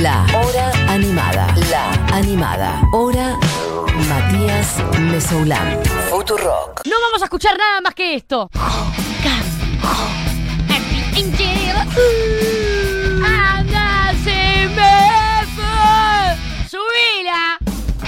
La 0.00 0.24
hora 0.34 0.72
animada. 0.88 1.54
La 1.70 1.92
animada. 2.16 2.80
Hora 2.92 3.38
Matías 4.08 4.82
Mesoulán. 4.98 5.80
Futurock. 6.08 6.86
No 6.86 6.96
vamos 7.00 7.20
a 7.20 7.24
escuchar 7.26 7.58
nada 7.58 7.80
más 7.82 7.94
que 7.94 8.14
esto. 8.14 8.48
¡Subila! 16.70 17.58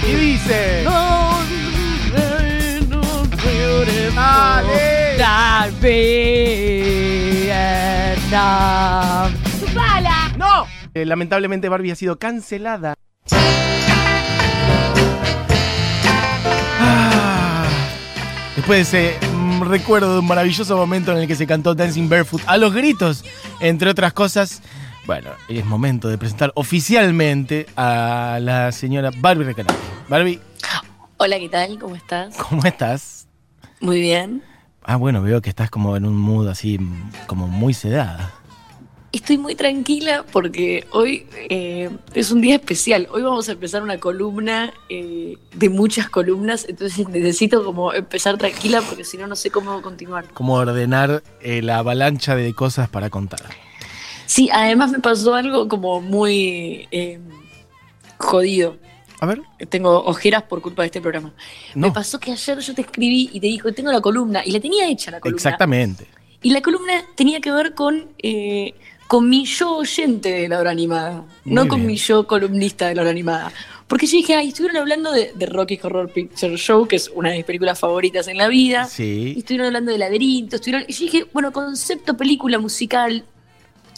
Y 0.01 0.15
dice. 0.15 0.85
Dale. 5.17 5.75
¡Subala! 8.31 9.44
Eh, 10.95 11.03
lamentablemente 11.03 11.67
Barbie 11.67 11.91
ha 11.91 11.95
sido 11.95 12.17
cancelada. 12.17 12.93
Ah, 16.79 17.65
Después 18.55 18.89
de 18.91 19.09
ese 19.17 19.27
mm, 19.35 19.63
recuerdo 19.63 20.13
de 20.13 20.19
un 20.19 20.25
maravilloso 20.25 20.77
momento 20.77 21.11
en 21.11 21.17
el 21.17 21.27
que 21.27 21.35
se 21.35 21.45
cantó 21.45 21.75
Dancing 21.75 22.07
Barefoot 22.07 22.43
a 22.47 22.55
los 22.55 22.73
gritos, 22.73 23.25
entre 23.59 23.89
otras 23.89 24.13
cosas, 24.13 24.61
bueno, 25.05 25.31
es 25.49 25.65
momento 25.65 26.07
de 26.07 26.17
presentar 26.17 26.53
oficialmente 26.55 27.65
a 27.75 28.39
la 28.41 28.71
señora 28.71 29.11
Barbie 29.17 29.43
Recanati. 29.43 29.75
Barbie, 30.07 30.39
Hola, 31.17 31.39
¿qué 31.39 31.49
tal? 31.49 31.77
¿Cómo 31.77 31.95
estás? 31.97 32.37
¿cómo 32.37 32.63
estás? 32.63 33.27
Muy 33.81 33.99
bien. 33.99 34.41
Ah, 34.81 34.95
bueno, 34.95 35.21
veo 35.21 35.41
que 35.41 35.49
estás 35.49 35.69
como 35.69 35.97
en 35.97 36.05
un 36.05 36.15
mood 36.15 36.47
así, 36.47 36.79
mm, 36.79 37.11
como 37.27 37.49
muy 37.49 37.73
sedada. 37.73 38.31
Estoy 39.15 39.37
muy 39.37 39.55
tranquila 39.55 40.25
porque 40.29 40.85
hoy 40.91 41.25
eh, 41.49 41.89
es 42.13 42.31
un 42.31 42.41
día 42.41 42.55
especial. 42.55 43.07
Hoy 43.11 43.21
vamos 43.21 43.47
a 43.47 43.53
empezar 43.53 43.81
una 43.81 43.97
columna 43.97 44.73
eh, 44.89 45.37
de 45.53 45.69
muchas 45.69 46.09
columnas, 46.09 46.65
entonces 46.67 47.07
necesito 47.07 47.63
como 47.63 47.93
empezar 47.93 48.37
tranquila 48.37 48.81
porque 48.81 49.05
si 49.05 49.15
no, 49.17 49.25
no 49.25 49.37
sé 49.37 49.51
cómo 49.51 49.81
continuar. 49.81 50.27
Como 50.33 50.55
ordenar 50.55 51.23
eh, 51.39 51.61
la 51.61 51.77
avalancha 51.77 52.35
de 52.35 52.53
cosas 52.53 52.89
para 52.89 53.09
contar. 53.09 53.39
Sí, 54.25 54.49
además 54.51 54.91
me 54.91 54.99
pasó 54.99 55.33
algo 55.33 55.69
como 55.69 56.01
muy 56.01 56.89
jodido. 58.17 58.75
A 59.21 59.27
ver. 59.27 59.41
Tengo 59.69 60.03
ojeras 60.03 60.43
por 60.43 60.61
culpa 60.61 60.81
de 60.81 60.87
este 60.87 60.99
programa. 60.99 61.33
No. 61.73 61.87
Me 61.87 61.93
pasó 61.93 62.19
que 62.19 62.33
ayer 62.33 62.59
yo 62.59 62.75
te 62.75 62.81
escribí 62.81 63.29
y 63.31 63.39
te 63.39 63.47
dijo, 63.47 63.71
tengo 63.71 63.93
la 63.93 64.01
columna, 64.01 64.41
y 64.45 64.51
la 64.51 64.59
tenía 64.59 64.89
hecha 64.89 65.09
la 65.09 65.21
columna. 65.21 65.37
Exactamente. 65.37 66.05
Y 66.41 66.51
la 66.51 66.61
columna 66.61 66.93
tenía 67.15 67.39
que 67.39 67.51
ver 67.51 67.73
con, 67.73 68.09
eh, 68.21 68.75
con 69.07 69.29
mi 69.29 69.45
yo 69.45 69.77
oyente 69.77 70.31
de 70.31 70.47
la 70.49 70.59
hora 70.59 70.71
animada, 70.71 71.23
no 71.45 71.67
con 71.67 71.85
mi 71.85 71.95
yo 71.95 72.25
columnista 72.27 72.87
de 72.87 72.95
la 72.95 73.01
hora 73.01 73.11
animada. 73.11 73.51
Porque 73.87 74.07
yo 74.07 74.13
dije, 74.17 74.33
ay, 74.33 74.47
estuvieron 74.47 74.77
hablando 74.77 75.11
de, 75.11 75.31
de 75.35 75.45
Rocky 75.45 75.79
Horror 75.81 76.11
Picture 76.11 76.57
Show, 76.57 76.87
que 76.87 76.95
es 76.95 77.09
una 77.13 77.29
de 77.29 77.35
mis 77.37 77.45
películas 77.45 77.79
favoritas 77.79 78.27
en 78.27 78.37
la 78.37 78.47
vida. 78.47 78.87
Y 78.87 78.91
Sí. 78.95 79.35
estuvieron 79.37 79.67
hablando 79.67 79.91
de 79.91 79.99
laberinto, 79.99 80.55
estuvieron... 80.55 80.85
Y 80.87 80.93
yo 80.93 80.99
dije, 81.05 81.25
bueno, 81.33 81.51
concepto 81.53 82.17
película 82.17 82.57
musical, 82.57 83.23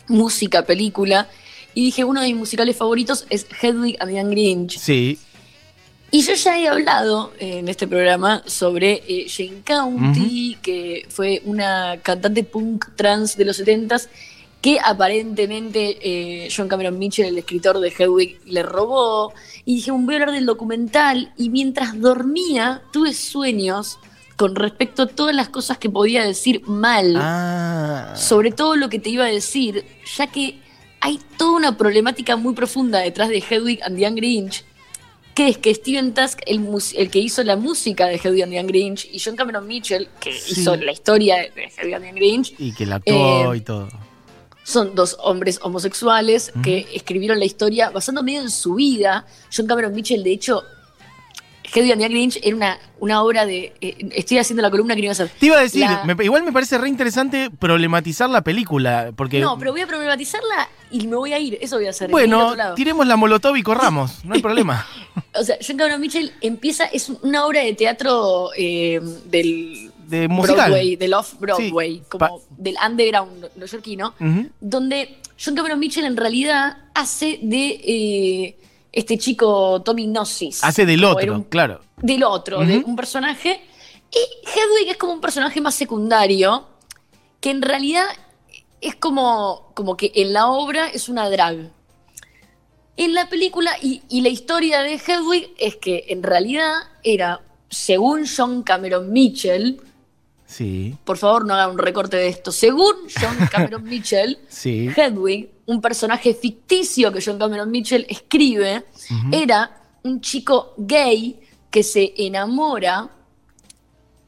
música, 0.08 0.66
película. 0.66 1.30
Y 1.74 1.86
dije, 1.86 2.04
uno 2.04 2.20
de 2.22 2.28
mis 2.28 2.36
musicales 2.36 2.76
favoritos 2.76 3.26
es 3.30 3.46
Hedwig 3.62 3.96
and 4.02 4.12
the 4.12 4.20
Angry 4.20 4.48
Inch. 4.48 4.78
Sí. 4.78 5.20
Y 6.12 6.22
yo 6.22 6.34
ya 6.34 6.60
he 6.60 6.68
hablado 6.68 7.32
en 7.40 7.68
este 7.70 7.88
programa 7.88 8.42
sobre 8.46 9.04
eh, 9.08 9.28
Jane 9.30 9.62
County, 9.64 10.58
que 10.62 11.06
fue 11.10 11.42
una 11.46 11.98
cantante 12.04 12.44
punk 12.44 12.86
trans 12.96 13.38
de 13.38 13.46
los 13.46 13.60
70s, 13.62 14.08
que 14.68 14.80
aparentemente 14.84 15.98
eh, 16.02 16.50
John 16.54 16.68
Cameron 16.68 17.00
Mitchell, 17.00 17.28
el 17.28 17.38
escritor 17.38 17.80
de 17.80 17.88
Hedwig, 17.88 18.42
le 18.44 18.64
robó. 18.64 19.34
Y 19.64 19.76
dije, 19.76 19.92
voy 19.92 20.14
a 20.16 20.18
hablar 20.18 20.34
del 20.34 20.46
documental. 20.46 21.32
Y 21.38 21.50
mientras 21.50 21.98
dormía, 22.02 22.82
tuve 22.92 23.14
sueños 23.14 23.98
con 24.36 24.56
respecto 24.58 25.04
a 25.04 25.08
todas 25.08 25.34
las 25.34 25.48
cosas 25.48 25.78
que 25.78 25.89
podía 25.89 26.26
decir 26.26 26.64
mal 26.67 27.16
Ah. 27.17 28.14
sobre 28.17 28.52
todo 28.52 28.76
lo 28.76 28.89
que 28.89 29.00
te 29.00 29.10
iba 29.10 29.23
a 29.23 29.30
decir, 29.30 29.86
ya 30.17 30.28
que 30.28 30.60
hay 30.99 31.17
toda 31.38 31.54
una 31.55 31.78
problemática 31.78 32.36
muy 32.36 32.54
profunda 32.54 32.99
detrás 32.99 33.30
de 33.30 33.38
Hedwig 33.49 33.82
and 33.84 33.98
the 33.98 34.05
Angry 34.05 34.36
Inch, 34.36 34.64
que 35.34 35.48
es 35.48 35.58
que 35.58 35.73
Steven 35.73 36.14
Tusk, 36.14 36.39
el, 36.45 36.67
el 36.98 37.10
que 37.10 37.20
hizo 37.20 37.42
la 37.45 37.55
música 37.55 38.08
de 38.08 38.16
Hedwig 38.17 38.44
and 38.44 38.52
the 38.52 38.60
Angry 38.60 38.82
Inch, 38.82 39.05
y 39.14 39.20
John 39.20 39.38
Cameron 39.38 39.66
Mitchell, 39.66 40.10
que 40.20 40.34
Sí. 40.34 40.60
hizo 40.60 40.76
la 40.76 40.92
historia 40.92 41.38
de, 41.38 41.52
de 41.52 41.64
Hedwig 41.78 41.94
and 41.95 42.04
the 42.04 42.10
Angry 42.10 42.30
Inch, 42.32 42.54
Y 42.60 42.73
que 42.73 42.86
la 42.86 42.95
actuó 42.98 43.54
Eh, 43.54 43.58
y 43.58 43.61
todo. 43.61 43.88
Son 44.67 44.95
dos 44.95 45.16
hombres 45.22 45.60
homosexuales 45.64 46.52
que 46.61 46.86
escribieron 46.94 47.39
la 47.39 47.45
historia 47.45 47.89
basando 47.89 48.22
medio 48.22 48.42
en 48.42 48.50
su 48.52 48.76
vida. 48.76 49.26
John 49.55 49.66
Cameron 49.66 49.94
Mitchell, 49.95 50.22
de 50.23 50.32
hecho, 50.33 50.61
Hedwig 51.73 51.94
and 51.94 52.00
the 52.02 52.05
Angry 52.05 52.22
Inch 52.23 52.38
era 52.44 52.54
una, 52.55 52.80
una 53.00 53.23
obra 53.23 53.45
de... 53.45 53.73
eh, 53.80 53.95
estoy 54.16 54.39
haciendo 54.39 54.61
la 54.61 54.70
columna 54.70 54.94
que 54.94 55.02
no 55.02 55.05
iba 55.05 55.11
a 55.11 55.14
hacer. 55.14 55.30
Te 55.39 55.45
iba 55.45 55.58
a 55.58 55.61
decir, 55.61 55.82
La- 55.82 56.04
me- 56.04 56.22
igual 56.23 56.44
me 56.44 56.52
parece 56.52 56.78
re 56.78 56.89
interesante 56.89 57.50
problematizar 57.50 58.30
la 58.30 58.42
película, 58.42 59.11
porque... 59.16 59.39
No, 59.39 59.58
pero 59.58 59.72
voy 59.72 59.80
a 59.82 59.88
problematizarla 59.88 60.67
y 60.92 61.08
me 61.08 61.16
voy 61.16 61.32
a 61.32 61.39
ir. 61.39 61.58
Eso 61.61 61.78
voy 61.78 61.88
a 61.88 61.92
hacer. 61.92 62.10
Bueno, 62.10 62.54
tiremos 62.76 63.08
la 63.08 63.16
molotov 63.16 63.55
y 63.55 63.64
corramos, 63.64 64.26
no 64.26 64.34
hay 64.36 64.42
problema. 64.42 64.86
O 65.34 65.44
sea, 65.44 65.55
John 65.66 65.78
Cameron 65.78 66.02
Mitchell 66.02 66.32
empieza, 66.42 66.86
es 66.86 67.10
una 67.10 67.45
obra 67.45 67.61
de 67.61 67.73
teatro 67.73 68.49
eh, 68.58 68.99
del 69.26 69.92
De 70.08 70.28
musical. 70.28 70.56
Broadway, 70.72 70.95
del 70.95 71.14
off-Broadway, 71.14 71.95
Sí, 71.98 72.04
como 72.10 72.42
del 72.58 72.76
underground 72.86 73.50
neoyorquino, 73.56 74.14
donde 74.60 75.18
John 75.44 75.56
Cameron 75.56 75.80
Mitchell 75.80 76.06
en 76.06 76.18
realidad 76.18 76.78
hace 76.94 77.40
de 77.42 77.68
eh, 77.84 78.58
este 78.92 79.17
chico 79.17 79.82
Tommy 79.84 80.08
Gnosis. 80.08 80.64
Hace 80.64 80.86
del 80.86 81.04
otro, 81.04 81.34
un- 81.36 81.44
claro. 81.44 81.82
Del 81.98 82.23
otro, 82.23 82.64
de 82.66 82.78
un 82.78 82.96
personaje. 82.96 83.62
Y 84.12 84.17
Hedwig 84.48 84.92
es 84.92 84.98
como 84.98 85.14
un 85.14 85.22
personaje 85.22 85.60
más 85.62 85.76
secundario, 85.76 86.66
que 87.42 87.50
en 87.50 87.62
realidad 87.62 88.06
es 88.80 88.96
como, 88.96 89.72
como 89.76 89.98
que 89.98 90.12
en 90.16 90.32
la 90.34 90.48
obra 90.48 90.88
es 90.88 91.10
una 91.10 91.30
drag. 91.30 91.70
En 92.96 93.14
la 93.14 93.30
película 93.30 93.72
y, 93.82 94.02
y 94.10 94.22
la 94.22 94.30
historia 94.30 94.82
de 94.82 94.96
Hedwig 94.96 95.54
es 95.60 95.76
que 95.76 96.06
en 96.10 96.23
realidad 96.23 96.73
era, 97.04 97.42
según 97.70 98.26
John 98.26 98.64
Cameron 98.64 99.12
Mitchell, 99.12 99.80
Sí, 100.48 100.96
por 101.04 101.18
favor 101.18 101.46
no 101.46 101.54
haga 101.54 101.68
un 101.68 101.78
recorte 101.78 102.16
de 102.16 102.30
esto, 102.30 102.54
según 102.54 102.94
John 103.20 103.38
Cameron 103.52 103.84
Mitchell, 103.90 104.40
sí. 104.48 104.90
Hedwig, 104.96 105.50
un 105.66 105.82
personaje 105.82 106.34
ficticio 106.34 107.12
que 107.12 107.22
John 107.24 107.38
Cameron 107.38 107.70
Mitchell 107.70 108.06
escribe, 108.08 108.86
era 109.32 109.82
un 110.04 110.22
chico 110.22 110.74
gay 110.78 111.38
que 111.70 111.84
se 111.84 112.14
enamora 112.16 113.10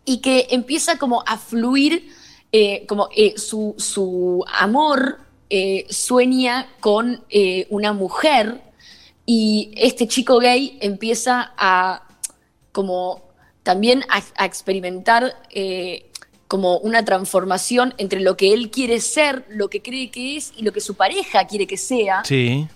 y 0.03 0.17
que 0.19 0.47
empieza 0.51 0.97
como 0.97 1.23
a 1.25 1.37
fluir, 1.37 2.09
eh, 2.51 2.85
como 2.85 3.07
eh, 3.15 3.35
su, 3.37 3.75
su 3.77 4.43
amor 4.51 5.19
eh, 5.49 5.87
sueña 5.89 6.67
con 6.81 7.23
una 7.69 7.93
mujer 7.93 8.61
y 9.25 9.71
este 9.77 10.07
chico 10.07 10.39
gay 10.39 10.77
empieza 10.81 11.53
a 11.57 12.03
como 12.71 13.29
también 13.63 14.03
a, 14.09 14.23
a 14.35 14.45
experimentar 14.45 15.35
eh, 15.51 16.08
como 16.49 16.79
una 16.79 17.05
transformación 17.05 17.93
entre 17.99 18.21
lo 18.21 18.35
que 18.35 18.53
él 18.53 18.71
quiere 18.71 18.99
ser, 18.99 19.45
lo 19.49 19.69
que 19.69 19.83
cree 19.83 20.09
que 20.09 20.35
es 20.35 20.51
y 20.57 20.63
lo 20.63 20.73
que 20.73 20.81
su 20.81 20.95
pareja 20.95 21.45
quiere 21.45 21.67
que 21.67 21.77
sea. 21.77 22.23
Sí. 22.25 22.67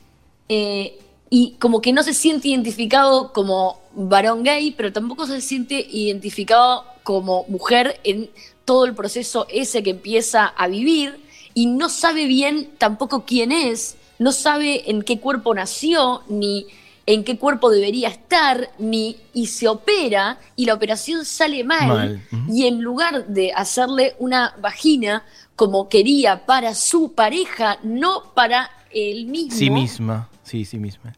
Eh, 0.48 1.00
y 1.32 1.56
como 1.58 1.82
que 1.82 1.92
no 1.92 2.04
se 2.04 2.14
siente 2.14 2.50
identificado 2.50 3.34
como 3.34 3.80
varón 3.96 4.44
gay, 4.44 4.70
pero 4.78 4.94
tampoco 4.94 5.26
se 5.26 5.42
siente 5.42 5.88
identificado 5.92 6.86
como 7.02 7.46
mujer 7.48 8.00
en 8.04 8.30
todo 8.64 8.86
el 8.86 8.94
proceso 8.94 9.48
ese 9.50 9.82
que 9.82 9.90
empieza 9.90 10.46
a 10.46 10.68
vivir 10.68 11.20
y 11.56 11.66
no 11.66 11.90
sabe 11.90 12.26
bien 12.28 12.70
tampoco 12.78 13.26
quién 13.26 13.52
es, 13.52 13.98
no 14.20 14.32
sabe 14.32 14.92
en 14.92 15.02
qué 15.02 15.20
cuerpo 15.20 15.56
nació, 15.56 16.22
ni 16.30 16.68
en 17.06 17.24
qué 17.24 17.38
cuerpo 17.38 17.70
debería 17.70 18.08
estar, 18.08 18.70
ni 18.80 19.18
y 19.34 19.48
se 19.48 19.68
opera 19.68 20.40
y 20.56 20.66
la 20.66 20.74
operación 20.74 21.26
sale 21.26 21.64
mal, 21.64 22.22
y 22.50 22.66
en 22.66 22.82
lugar 22.82 23.28
de 23.28 23.52
hacerle 23.52 24.16
una 24.20 24.56
vagina 24.62 25.24
como 25.56 25.90
quería 25.90 26.46
para 26.46 26.74
su 26.76 27.14
pareja, 27.14 27.78
no 27.84 28.34
para 28.34 28.70
él 28.92 29.26
mismo, 29.26 29.58
Sí 29.58 29.70
misma. 29.70 30.30
Sí, 30.44 30.66
sí 30.66 30.78
misma. 30.78 31.14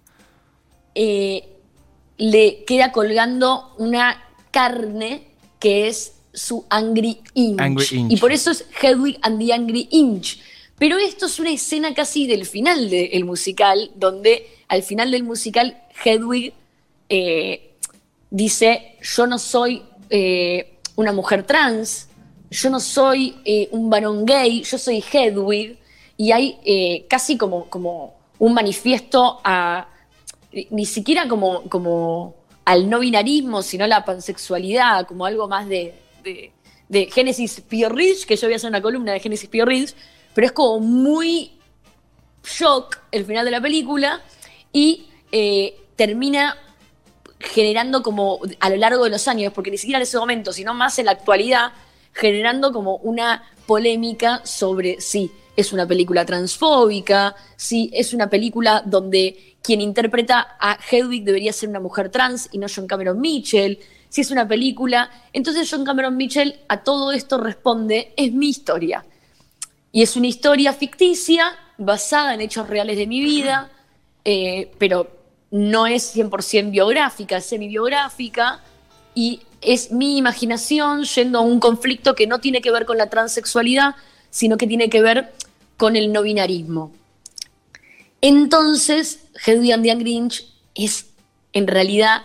eh, 0.95 1.49
le 2.17 2.63
queda 2.63 2.91
colgando 2.91 3.73
una 3.77 4.23
carne 4.51 5.27
que 5.59 5.87
es 5.87 6.13
su 6.33 6.65
Angry 6.69 7.19
Inch. 7.33 7.59
Angry 7.59 7.87
Inch. 7.91 8.11
Y 8.11 8.17
por 8.17 8.31
eso 8.31 8.51
es 8.51 8.65
Hedwig 8.81 9.17
and 9.21 9.39
the 9.39 9.53
Angry 9.53 9.87
Inch. 9.91 10.39
Pero 10.77 10.97
esto 10.97 11.27
es 11.27 11.39
una 11.39 11.51
escena 11.51 11.93
casi 11.93 12.27
del 12.27 12.45
final 12.45 12.89
del 12.89 13.23
musical, 13.23 13.91
donde 13.95 14.47
al 14.67 14.83
final 14.83 15.11
del 15.11 15.23
musical 15.23 15.81
Hedwig 16.03 16.53
eh, 17.07 17.75
dice, 18.29 18.97
yo 19.01 19.25
no 19.25 19.39
soy 19.39 19.83
eh, 20.09 20.77
una 20.95 21.13
mujer 21.13 21.43
trans, 21.43 22.09
yo 22.51 22.69
no 22.69 22.79
soy 22.79 23.37
eh, 23.45 23.69
un 23.71 23.89
varón 23.89 24.25
gay, 24.25 24.63
yo 24.63 24.77
soy 24.77 25.01
Hedwig, 25.01 25.77
y 26.17 26.31
hay 26.31 27.05
casi 27.09 27.37
como, 27.37 27.65
como 27.69 28.15
un 28.39 28.53
manifiesto 28.53 29.41
a, 29.43 29.89
ni 30.69 30.85
siquiera 30.85 31.27
como, 31.27 31.63
como 31.63 32.35
al 32.63 32.89
no 32.89 32.99
binarismo, 32.99 33.61
sino 33.61 33.83
a 33.83 33.87
la 33.87 34.05
pansexualidad, 34.05 35.07
como 35.07 35.25
algo 35.25 35.49
más 35.49 35.67
de, 35.67 35.93
de, 36.23 36.51
de 36.87 37.05
Génesis 37.07 37.61
Pio 37.61 37.89
Ridge, 37.89 38.25
que 38.25 38.37
yo 38.37 38.47
voy 38.47 38.53
a 38.53 38.55
hacer 38.55 38.69
una 38.69 38.81
columna 38.81 39.11
de 39.11 39.19
Génesis 39.19 39.49
Pio 39.49 39.65
pero 40.35 40.47
es 40.47 40.51
como 40.51 40.79
muy 40.81 41.53
shock 42.43 42.99
el 43.11 43.25
final 43.25 43.45
de 43.45 43.51
la 43.51 43.61
película 43.61 44.21
y 44.71 45.07
eh, 45.31 45.75
termina 45.95 46.57
generando 47.39 48.03
como 48.03 48.39
a 48.59 48.69
lo 48.69 48.75
largo 48.75 49.05
de 49.05 49.09
los 49.09 49.27
años, 49.27 49.53
porque 49.53 49.71
ni 49.71 49.77
siquiera 49.77 49.97
en 49.97 50.03
ese 50.03 50.17
momento, 50.17 50.51
sino 50.51 50.73
más 50.73 50.99
en 50.99 51.05
la 51.05 51.13
actualidad, 51.13 51.71
generando 52.11 52.71
como 52.73 52.97
una 52.97 53.43
polémica 53.65 54.41
sobre 54.45 54.99
si 54.99 55.31
es 55.55 55.71
una 55.71 55.87
película 55.87 56.25
transfóbica, 56.25 57.35
si 57.55 57.89
es 57.93 58.13
una 58.13 58.29
película 58.29 58.83
donde 58.85 59.55
quien 59.61 59.79
interpreta 59.79 60.57
a 60.59 60.77
Hedwig 60.91 61.23
debería 61.23 61.53
ser 61.53 61.69
una 61.69 61.79
mujer 61.79 62.09
trans 62.09 62.49
y 62.51 62.57
no 62.57 62.67
John 62.73 62.87
Cameron 62.87 63.21
Mitchell, 63.21 63.79
si 64.09 64.21
es 64.21 64.31
una 64.31 64.47
película. 64.47 65.09
Entonces 65.31 65.69
John 65.71 65.85
Cameron 65.85 66.17
Mitchell 66.17 66.59
a 66.67 66.83
todo 66.83 67.13
esto 67.13 67.37
responde, 67.37 68.13
es 68.17 68.33
mi 68.33 68.49
historia. 68.49 69.05
Y 69.95 70.01
es 70.01 70.17
una 70.17 70.27
historia 70.27 70.73
ficticia, 70.73 71.57
basada 71.77 72.33
en 72.33 72.41
hechos 72.41 72.67
reales 72.67 72.97
de 72.97 73.07
mi 73.07 73.21
vida, 73.21 73.71
eh, 74.25 74.69
pero 74.77 75.09
no 75.51 75.87
es 75.87 76.13
100% 76.13 76.69
biográfica, 76.69 77.37
es 77.37 77.45
semi-biográfica 77.45 78.61
y 79.13 79.43
es 79.61 79.93
mi 79.93 80.17
imaginación 80.17 81.05
yendo 81.05 81.39
a 81.39 81.43
un 81.43 81.61
conflicto 81.61 82.13
que 82.13 82.27
no 82.27 82.39
tiene 82.39 82.59
que 82.59 82.71
ver 82.71 82.85
con 82.85 82.97
la 82.97 83.09
transexualidad, 83.09 83.95
sino 84.31 84.57
que 84.57 84.67
tiene 84.67 84.89
que 84.89 85.01
ver 85.01 85.31
con 85.77 85.95
el 85.95 86.11
no 86.11 86.23
binarismo. 86.23 86.91
Entonces, 88.19 89.21
Hedwig 89.45 89.71
and 89.71 90.01
Grinch 90.01 90.45
es 90.73 91.05
en 91.53 91.67
realidad 91.67 92.23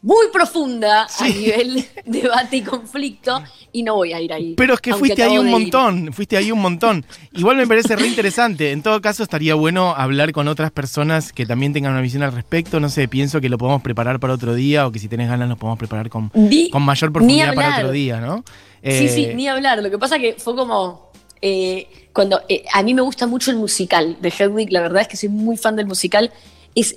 muy 0.00 0.26
profunda 0.32 1.06
a 1.18 1.28
nivel 1.28 1.84
debate 2.06 2.58
y 2.58 2.62
conflicto 2.62 3.42
y 3.72 3.82
no 3.82 3.96
voy 3.96 4.12
a 4.12 4.20
ir 4.20 4.32
ahí. 4.32 4.54
Pero 4.56 4.74
es 4.74 4.80
que 4.80 4.94
fuiste 4.94 5.22
ahí 5.22 5.36
un 5.38 5.46
ir. 5.46 5.52
montón, 5.52 6.12
fuiste 6.12 6.36
ahí 6.36 6.52
un 6.52 6.60
montón. 6.60 7.04
Igual 7.32 7.56
me 7.56 7.66
parece 7.66 7.96
re 7.96 8.06
interesante. 8.06 8.70
En 8.70 8.82
todo 8.82 9.00
caso, 9.00 9.22
estaría 9.24 9.54
bueno 9.56 9.94
hablar 9.96 10.32
con 10.32 10.46
otras 10.48 10.70
personas 10.70 11.32
que 11.32 11.46
también 11.46 11.72
tengan 11.72 11.92
una 11.92 12.00
visión 12.00 12.22
al 12.22 12.32
respecto. 12.32 12.78
No 12.80 12.88
sé, 12.88 13.08
pienso 13.08 13.40
que 13.40 13.48
lo 13.48 13.58
podemos 13.58 13.82
preparar 13.82 14.20
para 14.20 14.34
otro 14.34 14.54
día 14.54 14.86
o 14.86 14.92
que 14.92 14.98
si 15.00 15.08
tenés 15.08 15.28
ganas 15.28 15.48
lo 15.48 15.56
podemos 15.56 15.78
preparar 15.78 16.08
con, 16.08 16.30
Ni- 16.34 16.70
con 16.70 16.82
mayor 16.82 17.12
profundidad 17.12 17.54
para 17.54 17.76
otro 17.78 17.90
día, 17.90 18.20
¿no? 18.20 18.44
Sí, 18.84 19.08
sí, 19.08 19.24
Eh, 19.24 19.32
ni 19.34 19.48
hablar. 19.48 19.82
Lo 19.82 19.90
que 19.90 19.98
pasa 19.98 20.18
que 20.18 20.34
fue 20.38 20.54
como. 20.54 21.10
eh, 21.42 21.88
cuando 22.12 22.40
eh, 22.48 22.64
a 22.72 22.82
mí 22.82 22.94
me 22.94 23.02
gusta 23.02 23.26
mucho 23.26 23.50
el 23.50 23.56
musical 23.58 24.16
de 24.20 24.28
Hedwig, 24.36 24.72
la 24.72 24.80
verdad 24.80 25.02
es 25.02 25.08
que 25.08 25.16
soy 25.16 25.28
muy 25.28 25.56
fan 25.56 25.76
del 25.76 25.86
musical. 25.86 26.32
Es 26.74 26.96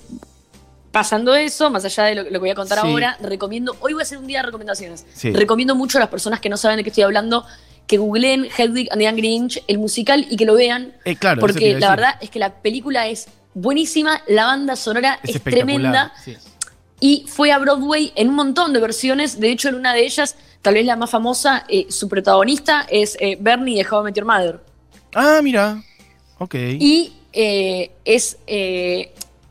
pasando 0.91 1.33
eso, 1.35 1.69
más 1.69 1.85
allá 1.85 2.03
de 2.05 2.15
lo, 2.15 2.23
lo 2.23 2.29
que 2.31 2.37
voy 2.39 2.49
a 2.49 2.55
contar 2.55 2.79
Sí. 2.81 2.87
ahora, 2.87 3.17
recomiendo. 3.21 3.75
Hoy 3.79 3.93
voy 3.93 4.01
a 4.01 4.03
hacer 4.03 4.17
un 4.17 4.27
día 4.27 4.39
de 4.39 4.47
recomendaciones. 4.47 5.05
Sí. 5.13 5.31
Recomiendo 5.31 5.75
mucho 5.75 5.97
a 5.97 6.01
las 6.01 6.09
personas 6.09 6.39
que 6.39 6.49
no 6.49 6.57
saben 6.57 6.77
de 6.77 6.83
qué 6.83 6.89
estoy 6.89 7.03
hablando 7.03 7.45
que 7.87 7.97
googleen 7.97 8.45
Hedwig 8.57 8.89
and 8.91 8.99
the 8.99 9.05
Young 9.05 9.15
Grinch, 9.17 9.63
el 9.67 9.77
musical, 9.77 10.25
y 10.29 10.37
que 10.37 10.45
lo 10.45 10.53
vean. 10.53 10.93
Eh, 11.03 11.15
claro, 11.15 11.41
porque 11.41 11.77
la 11.77 11.89
verdad 11.89 12.15
es 12.21 12.29
que 12.29 12.39
la 12.39 12.61
película 12.61 13.07
es 13.07 13.27
buenísima, 13.53 14.21
la 14.27 14.45
banda 14.45 14.75
sonora 14.77 15.19
es 15.23 15.41
tremenda 15.43 16.13
sí. 16.23 16.37
y 17.01 17.25
fue 17.27 17.51
a 17.51 17.57
Broadway 17.57 18.13
en 18.15 18.29
un 18.29 18.35
montón 18.35 18.71
de 18.71 18.79
versiones. 18.79 19.39
De 19.41 19.51
hecho, 19.51 19.67
en 19.69 19.75
una 19.75 19.93
de 19.93 20.05
ellas, 20.05 20.35
tal 20.61 20.75
vez 20.75 20.85
la 20.85 20.95
más 20.95 21.09
famosa, 21.09 21.65
eh, 21.67 21.87
su 21.89 22.07
protagonista 22.07 22.85
es 22.89 23.17
eh, 23.19 23.37
Bernie 23.39 23.83
de 23.83 23.89
How 23.89 24.01
I 24.01 24.03
Met 24.05 24.15
Your 24.15 24.25
Mother. 24.25 24.59
Ah, 25.13 25.41
mira. 25.43 25.83
Ok. 26.37 26.55
Y 26.55 27.13
es 27.33 28.37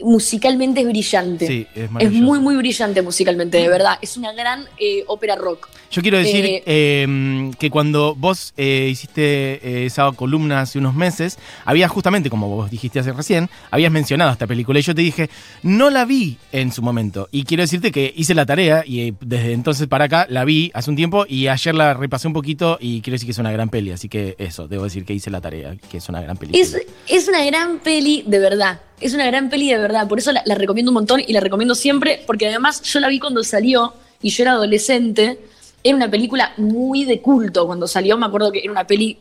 musicalmente 0.02 0.80
es 0.80 0.86
brillante. 0.86 1.46
Sí, 1.46 1.66
es 1.74 1.90
es 1.98 2.12
muy, 2.12 2.38
muy 2.38 2.56
brillante 2.56 3.02
musicalmente, 3.02 3.58
de 3.58 3.68
verdad. 3.68 3.98
Es 4.00 4.16
una 4.16 4.32
gran 4.32 4.66
eh, 4.78 5.04
ópera 5.06 5.36
rock. 5.36 5.68
Yo 5.90 6.02
quiero 6.02 6.18
decir 6.18 6.44
Eh, 6.44 6.62
eh, 6.66 7.50
que 7.58 7.68
cuando 7.68 8.14
vos 8.14 8.54
eh, 8.56 8.88
hiciste 8.90 9.84
esa 9.86 10.10
columna 10.12 10.60
hace 10.60 10.78
unos 10.78 10.94
meses, 10.94 11.38
habías 11.64 11.90
justamente, 11.90 12.30
como 12.30 12.48
vos 12.48 12.70
dijiste 12.70 13.00
hace 13.00 13.12
recién, 13.12 13.50
habías 13.70 13.90
mencionado 13.90 14.30
esta 14.30 14.46
película 14.46 14.78
y 14.78 14.82
yo 14.82 14.94
te 14.94 15.02
dije, 15.02 15.30
no 15.62 15.90
la 15.90 16.04
vi 16.04 16.38
en 16.52 16.72
su 16.72 16.82
momento. 16.82 17.28
Y 17.32 17.44
quiero 17.44 17.62
decirte 17.62 17.90
que 17.90 18.12
hice 18.16 18.34
la 18.34 18.46
tarea 18.46 18.84
y 18.86 19.14
desde 19.20 19.52
entonces 19.52 19.88
para 19.88 20.04
acá 20.04 20.26
la 20.28 20.44
vi 20.44 20.70
hace 20.74 20.90
un 20.90 20.96
tiempo 20.96 21.24
y 21.28 21.48
ayer 21.48 21.74
la 21.74 21.94
repasé 21.94 22.28
un 22.28 22.34
poquito 22.34 22.78
y 22.80 23.00
quiero 23.00 23.14
decir 23.14 23.26
que 23.26 23.32
es 23.32 23.38
una 23.38 23.52
gran 23.52 23.68
peli. 23.68 23.90
Así 23.90 24.08
que 24.08 24.36
eso, 24.38 24.68
debo 24.68 24.84
decir 24.84 25.04
que 25.04 25.12
hice 25.12 25.30
la 25.30 25.40
tarea, 25.40 25.76
que 25.90 25.98
es 25.98 26.08
una 26.08 26.20
gran 26.20 26.36
película. 26.36 26.62
Es, 26.62 26.76
es 27.08 27.28
una 27.28 27.44
gran 27.44 27.78
peli 27.80 28.22
de 28.26 28.38
verdad. 28.38 28.80
Es 29.00 29.14
una 29.14 29.26
gran 29.26 29.48
peli 29.48 29.70
de 29.70 29.78
verdad. 29.78 30.06
Por 30.08 30.18
eso 30.18 30.30
la, 30.32 30.42
la 30.44 30.54
recomiendo 30.54 30.90
un 30.90 30.94
montón 30.94 31.20
y 31.26 31.32
la 31.32 31.40
recomiendo 31.40 31.74
siempre, 31.74 32.22
porque 32.26 32.48
además 32.48 32.82
yo 32.82 33.00
la 33.00 33.08
vi 33.08 33.18
cuando 33.18 33.42
salió 33.42 33.94
y 34.22 34.30
yo 34.30 34.42
era 34.44 34.52
adolescente. 34.52 35.40
Era 35.82 35.96
una 35.96 36.10
película 36.10 36.52
muy 36.58 37.04
de 37.04 37.20
culto 37.22 37.66
cuando 37.66 37.86
salió. 37.86 38.16
Me 38.18 38.26
acuerdo 38.26 38.52
que 38.52 38.60
era 38.60 38.70
una 38.70 38.86
peli 38.86 39.18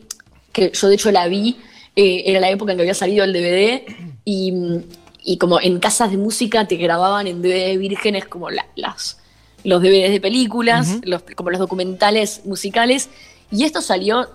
que 0.52 0.72
yo 0.74 0.88
de 0.90 0.96
hecho 0.96 1.12
la 1.12 1.28
vi. 1.28 1.56
eh, 1.96 2.24
era 2.26 2.40
la 2.40 2.50
época 2.50 2.72
en 2.74 2.78
que 2.78 2.82
había 2.84 2.94
salido 2.94 3.24
el 3.24 3.34
DVD 3.34 3.84
y, 4.26 4.54
y 5.24 5.38
como 5.38 5.60
en 5.62 5.80
casas 5.80 6.12
de 6.12 6.18
música 6.18 6.68
te 6.68 6.76
grababan 6.76 7.28
en 7.28 7.42
DVD 7.42 7.78
vírgenes 7.78 8.26
como 8.26 8.50
la- 8.50 8.68
las, 8.76 9.18
los 9.64 9.82
DVDs 9.82 10.12
de 10.12 10.22
películas, 10.22 10.98
los- 11.04 11.24
como 11.36 11.50
los 11.52 11.60
documentales 11.60 12.42
musicales. 12.46 13.10
Y 13.52 13.64
esto 13.64 13.82
salió 13.82 14.30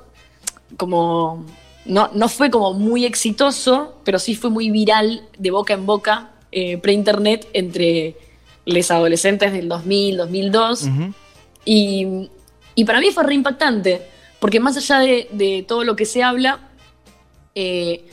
como 0.76 1.44
no, 1.84 2.10
no 2.14 2.28
fue 2.28 2.50
como 2.50 2.72
muy 2.74 3.04
exitoso, 3.04 3.96
pero 4.04 4.18
sí 4.18 4.34
fue 4.34 4.50
muy 4.50 4.70
viral 4.70 5.28
de 5.38 5.50
boca 5.50 5.74
en 5.74 5.86
boca, 5.86 6.30
eh, 6.52 6.78
pre-internet, 6.78 7.46
entre 7.52 8.16
los 8.66 8.90
adolescentes 8.90 9.52
del 9.52 9.68
2000, 9.68 10.16
2002. 10.16 10.82
Ujú. 10.84 11.14
y, 11.64 12.30
y 12.74 12.84
para 12.84 13.00
mí 13.00 13.10
fue 13.10 13.24
re 13.24 13.34
impactante, 13.34 14.02
porque 14.40 14.60
más 14.60 14.76
allá 14.76 14.98
de, 15.00 15.28
de 15.32 15.64
todo 15.66 15.84
lo 15.84 15.94
que 15.96 16.04
se 16.06 16.22
habla, 16.22 16.60
eh, 17.54 18.04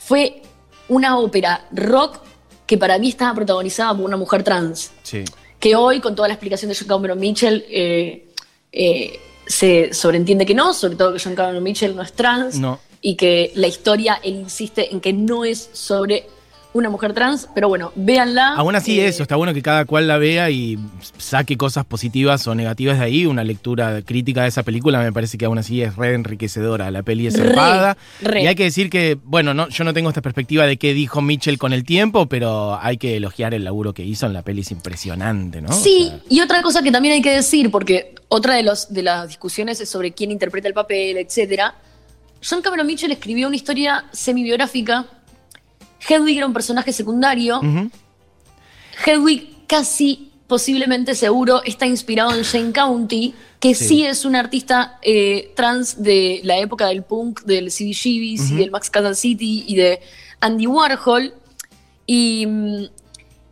fue 0.00 0.42
una 0.88 1.18
ópera 1.18 1.66
rock 1.72 2.18
que 2.66 2.76
para 2.78 2.98
mí 2.98 3.08
estaba 3.08 3.34
protagonizada 3.34 3.94
por 3.94 4.04
una 4.04 4.16
mujer 4.16 4.42
trans 4.42 4.90
Sí. 5.02 5.24
que 5.60 5.76
hoy, 5.76 6.00
con 6.00 6.14
toda 6.14 6.28
la 6.28 6.34
explicación 6.34 6.68
de 6.70 6.76
John 6.78 6.88
Cameron 6.88 7.18
Mitchell, 7.20 7.64
eh, 7.68 8.28
eh, 8.72 9.20
se 9.46 9.92
sobreentiende 9.92 10.46
que 10.46 10.54
no, 10.54 10.72
sobre 10.74 10.96
todo 10.96 11.12
que 11.12 11.20
John 11.22 11.34
Cameron 11.34 11.62
Mitchell 11.62 11.94
no 11.94 12.02
es 12.02 12.12
trans 12.12 12.58
No. 12.58 12.80
Y 13.02 13.16
que 13.16 13.52
la 13.56 13.66
historia, 13.66 14.18
él 14.22 14.36
insiste 14.36 14.92
en 14.92 15.00
que 15.00 15.12
no 15.12 15.44
es 15.44 15.68
sobre 15.72 16.26
una 16.74 16.88
mujer 16.88 17.12
trans, 17.12 17.50
pero 17.54 17.68
bueno, 17.68 17.92
véanla. 17.96 18.54
Aún 18.54 18.74
así, 18.74 18.98
Eh, 18.98 19.08
eso, 19.08 19.22
está 19.22 19.36
bueno 19.36 19.52
que 19.52 19.60
cada 19.60 19.84
cual 19.84 20.08
la 20.08 20.16
vea 20.16 20.48
y 20.48 20.78
saque 21.18 21.58
cosas 21.58 21.84
positivas 21.84 22.46
o 22.46 22.54
negativas 22.54 22.98
de 22.98 23.04
ahí. 23.04 23.26
Una 23.26 23.44
lectura 23.44 24.00
crítica 24.00 24.40
de 24.42 24.48
esa 24.48 24.62
película 24.62 24.98
me 25.00 25.12
parece 25.12 25.36
que 25.36 25.44
aún 25.44 25.58
así 25.58 25.82
es 25.82 25.96
re 25.96 26.14
enriquecedora. 26.14 26.90
La 26.90 27.02
peli 27.02 27.26
es 27.26 27.38
re. 27.38 28.42
Y 28.42 28.46
hay 28.46 28.54
que 28.54 28.62
decir 28.64 28.88
que, 28.88 29.18
bueno, 29.22 29.52
no, 29.52 29.68
yo 29.68 29.84
no 29.84 29.92
tengo 29.92 30.08
esta 30.08 30.22
perspectiva 30.22 30.66
de 30.66 30.78
qué 30.78 30.94
dijo 30.94 31.20
Mitchell 31.20 31.58
con 31.58 31.74
el 31.74 31.84
tiempo, 31.84 32.24
pero 32.26 32.78
hay 32.80 32.96
que 32.96 33.18
elogiar 33.18 33.52
el 33.52 33.64
laburo 33.64 33.92
que 33.92 34.04
hizo 34.04 34.24
en 34.24 34.32
la 34.32 34.40
peli, 34.40 34.62
es 34.62 34.70
impresionante, 34.70 35.60
¿no? 35.60 35.68
O 35.68 35.72
Sí, 35.74 36.06
sea, 36.08 36.20
y 36.30 36.40
otra 36.40 36.62
cosa 36.62 36.82
que 36.82 36.90
también 36.90 37.12
hay 37.16 37.22
que 37.22 37.32
decir, 37.32 37.70
porque 37.70 38.14
otra 38.28 38.54
de, 38.54 38.62
los, 38.62 38.90
de 38.94 39.02
las 39.02 39.28
discusiones 39.28 39.78
es 39.82 39.90
sobre 39.90 40.12
quién 40.12 40.30
interpreta 40.30 40.68
el 40.68 40.74
papel, 40.74 41.18
etc. 41.18 41.64
John 42.48 42.60
Cameron 42.62 42.86
Mitchell 42.86 43.12
escribió 43.12 43.46
una 43.46 43.56
historia 43.56 44.04
semi-biográfica. 44.12 45.06
Hedwig 46.08 46.38
era 46.38 46.46
un 46.46 46.52
personaje 46.52 46.92
secundario. 46.92 47.60
Hedwig 49.06 49.66
casi 49.66 50.30
posiblemente 50.46 51.14
seguro 51.14 51.62
está 51.64 51.86
inspirado 51.86 52.34
en 52.34 52.44
Jane 52.44 52.72
County, 52.72 53.34
que 53.58 53.74
Sí. 53.74 53.84
sí, 53.86 54.04
es 54.04 54.24
una 54.24 54.40
artista 54.40 54.98
eh, 55.02 55.52
trans 55.56 56.02
de 56.02 56.40
la 56.44 56.58
época 56.58 56.88
del 56.88 57.04
punk, 57.04 57.42
del 57.44 57.70
CBGBs 57.70 58.50
y 58.50 58.56
del 58.56 58.70
Max 58.70 58.90
Castle 58.90 59.14
City 59.14 59.64
y 59.66 59.76
de 59.76 60.00
Andy 60.40 60.66
Warhol. 60.66 61.32
Y, 62.06 62.44
mm, 62.46 62.84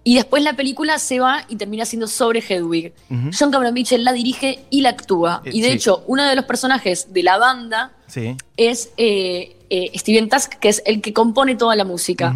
y 0.03 0.15
después 0.17 0.43
la 0.43 0.55
película 0.55 0.99
se 0.99 1.21
va 1.21 1.45
y 1.49 1.57
termina 1.57 1.85
siendo 1.87 2.07
sobre 2.09 2.41
Hedwig. 2.47 2.93
John 3.39 3.51
Cameron 3.51 3.73
Mitchell 3.73 4.03
la 4.05 4.13
dirige 4.13 4.65
y 4.69 4.81
la 4.83 4.91
actúa. 4.91 5.43
Eh, 5.45 5.51
y 5.55 5.61
de 5.63 5.69
sí. 5.69 5.75
hecho, 5.75 6.05
uno 6.07 6.25
de 6.27 6.35
los 6.35 6.45
personajes 6.45 7.13
de 7.13 7.23
la 7.23 7.39
banda 7.39 7.93
Sí. 8.11 8.37
es 8.57 8.91
eh, 8.97 9.57
eh, 9.71 9.91
Steven 9.99 10.29
Tusk, 10.29 10.55
que 10.59 10.69
es 10.69 10.83
el 10.85 11.01
que 11.01 11.13
compone 11.13 11.55
toda 11.55 11.77
la 11.77 11.85
música. 11.85 12.35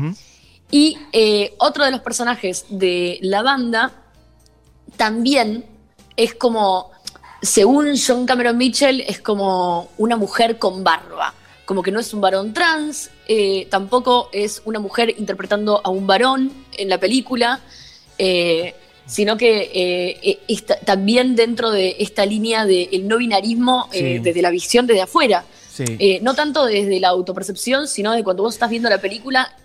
Y 0.70 0.96
eh, 1.12 1.54
otro 1.58 1.84
de 1.84 1.90
los 1.90 2.00
personajes 2.00 2.64
de 2.68 3.18
la 3.22 3.42
banda 3.42 3.92
también 4.96 5.64
es 6.16 6.34
como, 6.34 6.90
según 7.42 7.94
John 7.98 8.26
Cameron 8.26 8.56
Mitchell, 8.56 9.00
es 9.00 9.20
como 9.20 9.88
una 9.98 10.16
mujer 10.16 10.58
con 10.58 10.84
barba. 10.84 11.34
Como 11.64 11.82
que 11.82 11.90
no 11.90 11.98
es 12.00 12.12
un 12.14 12.20
varón 12.20 12.52
trans, 12.52 13.10
tampoco 13.70 14.28
es 14.32 14.62
una 14.66 14.78
mujer 14.80 15.14
interpretando 15.18 15.80
a 15.82 15.88
un 15.90 16.06
varón 16.06 16.52
en 16.76 16.88
la 16.88 16.98
película, 16.98 17.60
sino 19.06 19.36
que 19.36 19.70
eh, 19.74 20.38
está- 20.48 20.78
también 20.80 21.34
dentro 21.36 21.70
de 21.70 21.96
esta 21.98 22.24
línea 22.26 22.64
del 22.64 23.06
no 23.08 23.16
binarismo, 23.18 23.88
eh, 23.92 24.16
Sí. 24.16 24.18
desde 24.22 24.42
la 24.42 24.50
visión 24.50 24.86
desde 24.86 25.02
afuera. 25.02 25.44
Sí. 25.74 25.84
Eh, 25.98 26.20
no 26.22 26.34
tanto 26.34 26.66
desde 26.66 27.00
la 27.00 27.08
autopercepción, 27.08 27.88
sino 27.88 28.12
de 28.12 28.22
cuando 28.22 28.44
vos 28.44 28.54
estás 28.54 28.70
viendo 28.70 28.88
la 28.88 28.98
película 29.00 29.56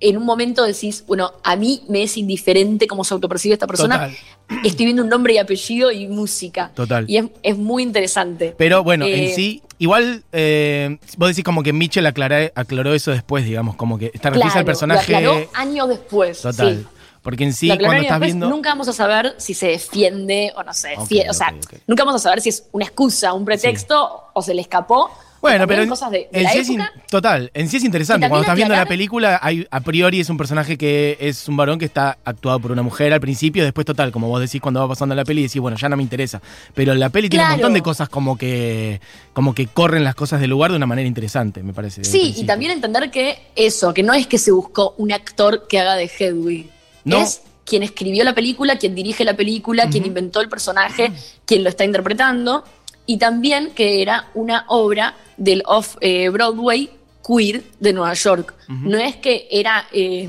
en 0.00 0.16
un 0.18 0.24
momento 0.24 0.64
decís, 0.64 1.04
bueno, 1.06 1.32
a 1.44 1.56
mí 1.56 1.82
me 1.88 2.02
es 2.02 2.16
indiferente 2.18 2.86
cómo 2.86 3.04
se 3.04 3.14
autopercibe 3.14 3.54
esta 3.54 3.66
persona. 3.66 4.10
Total. 4.48 4.62
Estoy 4.64 4.86
viendo 4.86 5.02
un 5.02 5.08
nombre 5.08 5.34
y 5.34 5.38
apellido 5.38 5.90
y 5.92 6.08
música. 6.08 6.72
Total. 6.74 7.04
Y 7.08 7.16
es, 7.16 7.26
es 7.42 7.56
muy 7.56 7.82
interesante. 7.82 8.54
Pero 8.58 8.82
bueno, 8.82 9.06
Eh, 9.06 9.28
en 9.30 9.34
sí, 9.34 9.62
igual 9.78 10.24
eh, 10.32 10.98
vos 11.16 11.28
decís 11.28 11.44
como 11.44 11.62
que 11.62 11.72
Mitchell 11.72 12.04
aclaró 12.06 12.92
eso 12.92 13.12
después, 13.12 13.44
digamos, 13.44 13.76
como 13.76 13.96
que 13.96 14.10
está 14.12 14.28
al 14.28 14.34
Claro, 14.34 14.64
personaje. 14.64 15.12
Lo 15.12 15.18
aclaró 15.18 15.50
años 15.54 15.88
después. 15.88 16.42
Total. 16.42 16.78
sí. 16.80 16.86
Porque 17.24 17.42
en 17.42 17.54
sí, 17.54 17.68
cuando 17.68 18.02
estás 18.02 18.20
viendo. 18.20 18.50
Nunca 18.50 18.68
vamos 18.68 18.86
a 18.86 18.92
saber 18.92 19.34
si 19.38 19.54
se 19.54 19.68
defiende 19.68 20.52
o 20.56 20.62
no 20.62 20.74
se 20.74 20.90
defiende. 20.90 21.30
o 21.30 21.34
sea, 21.34 21.54
nunca 21.86 22.04
vamos 22.04 22.20
a 22.20 22.22
saber 22.22 22.42
si 22.42 22.50
es 22.50 22.64
una 22.70 22.84
excusa, 22.84 23.32
un 23.32 23.46
pretexto 23.46 24.24
o 24.34 24.42
se 24.42 24.52
le 24.54 24.60
escapó. 24.60 25.10
Bueno, 25.40 25.66
pero 25.66 25.82
en, 25.82 25.90
cosas 25.90 26.10
de, 26.10 26.20
de 26.32 26.38
en 26.38 26.42
la 26.44 26.50
sí 26.52 26.58
es 26.60 26.68
in- 26.70 26.80
época. 26.80 27.02
total, 27.10 27.50
en 27.52 27.68
sí 27.68 27.76
es 27.76 27.84
interesante. 27.84 28.28
Cuando 28.28 28.44
estás 28.44 28.56
viendo 28.56 28.74
la 28.74 28.86
película, 28.86 29.38
hay, 29.42 29.66
a 29.70 29.80
priori 29.80 30.20
es 30.20 30.30
un 30.30 30.38
personaje 30.38 30.78
que 30.78 31.18
es 31.20 31.48
un 31.48 31.56
varón 31.58 31.78
que 31.78 31.84
está 31.84 32.16
actuado 32.24 32.60
por 32.60 32.72
una 32.72 32.80
mujer 32.82 33.12
al 33.12 33.20
principio, 33.20 33.62
después 33.62 33.84
total, 33.86 34.10
como 34.10 34.28
vos 34.28 34.40
decís 34.40 34.62
cuando 34.62 34.80
va 34.80 34.88
pasando 34.88 35.14
la 35.14 35.22
peli, 35.22 35.42
decís, 35.42 35.60
bueno, 35.60 35.76
ya 35.76 35.90
no 35.90 35.98
me 35.98 36.02
interesa. 36.02 36.40
Pero 36.72 36.94
la 36.94 37.10
peli 37.10 37.28
tiene 37.28 37.44
un 37.44 37.50
montón 37.52 37.74
de 37.74 37.82
cosas 37.82 38.08
como 38.08 38.38
que, 38.38 39.02
como 39.34 39.54
que 39.54 39.66
corren 39.66 40.02
las 40.02 40.14
cosas 40.14 40.40
del 40.40 40.48
lugar 40.48 40.70
de 40.70 40.78
una 40.78 40.86
manera 40.86 41.06
interesante, 41.06 41.62
me 41.62 41.74
parece. 41.74 42.04
Sí, 42.04 42.32
y 42.38 42.44
también 42.44 42.70
entender 42.70 43.10
que 43.10 43.38
eso, 43.54 43.92
que 43.92 44.02
no 44.02 44.14
es 44.14 44.26
que 44.26 44.38
se 44.38 44.50
buscó 44.50 44.94
un 44.96 45.12
actor 45.12 45.66
que 45.68 45.78
haga 45.78 45.94
de 45.96 46.10
Hedwig. 46.18 46.70
No. 47.04 47.18
Es 47.18 47.42
quien 47.64 47.82
escribió 47.82 48.24
la 48.24 48.34
película, 48.34 48.78
quien 48.78 48.94
dirige 48.94 49.24
la 49.24 49.34
película, 49.34 49.88
quien 49.88 50.04
inventó 50.04 50.40
el 50.40 50.48
personaje, 50.48 51.12
quien 51.46 51.62
lo 51.62 51.70
está 51.70 51.84
interpretando. 51.84 52.64
Y 53.06 53.18
también 53.18 53.72
que 53.74 54.02
era 54.02 54.28
una 54.34 54.64
obra 54.68 55.14
del 55.36 55.62
off-Broadway 55.66 56.90
queer 57.26 57.62
de 57.80 57.92
Nueva 57.92 58.14
York. 58.14 58.54
No 58.68 58.98
es 58.98 59.16
que 59.16 59.48
era 59.50 59.86
eh, 59.92 60.28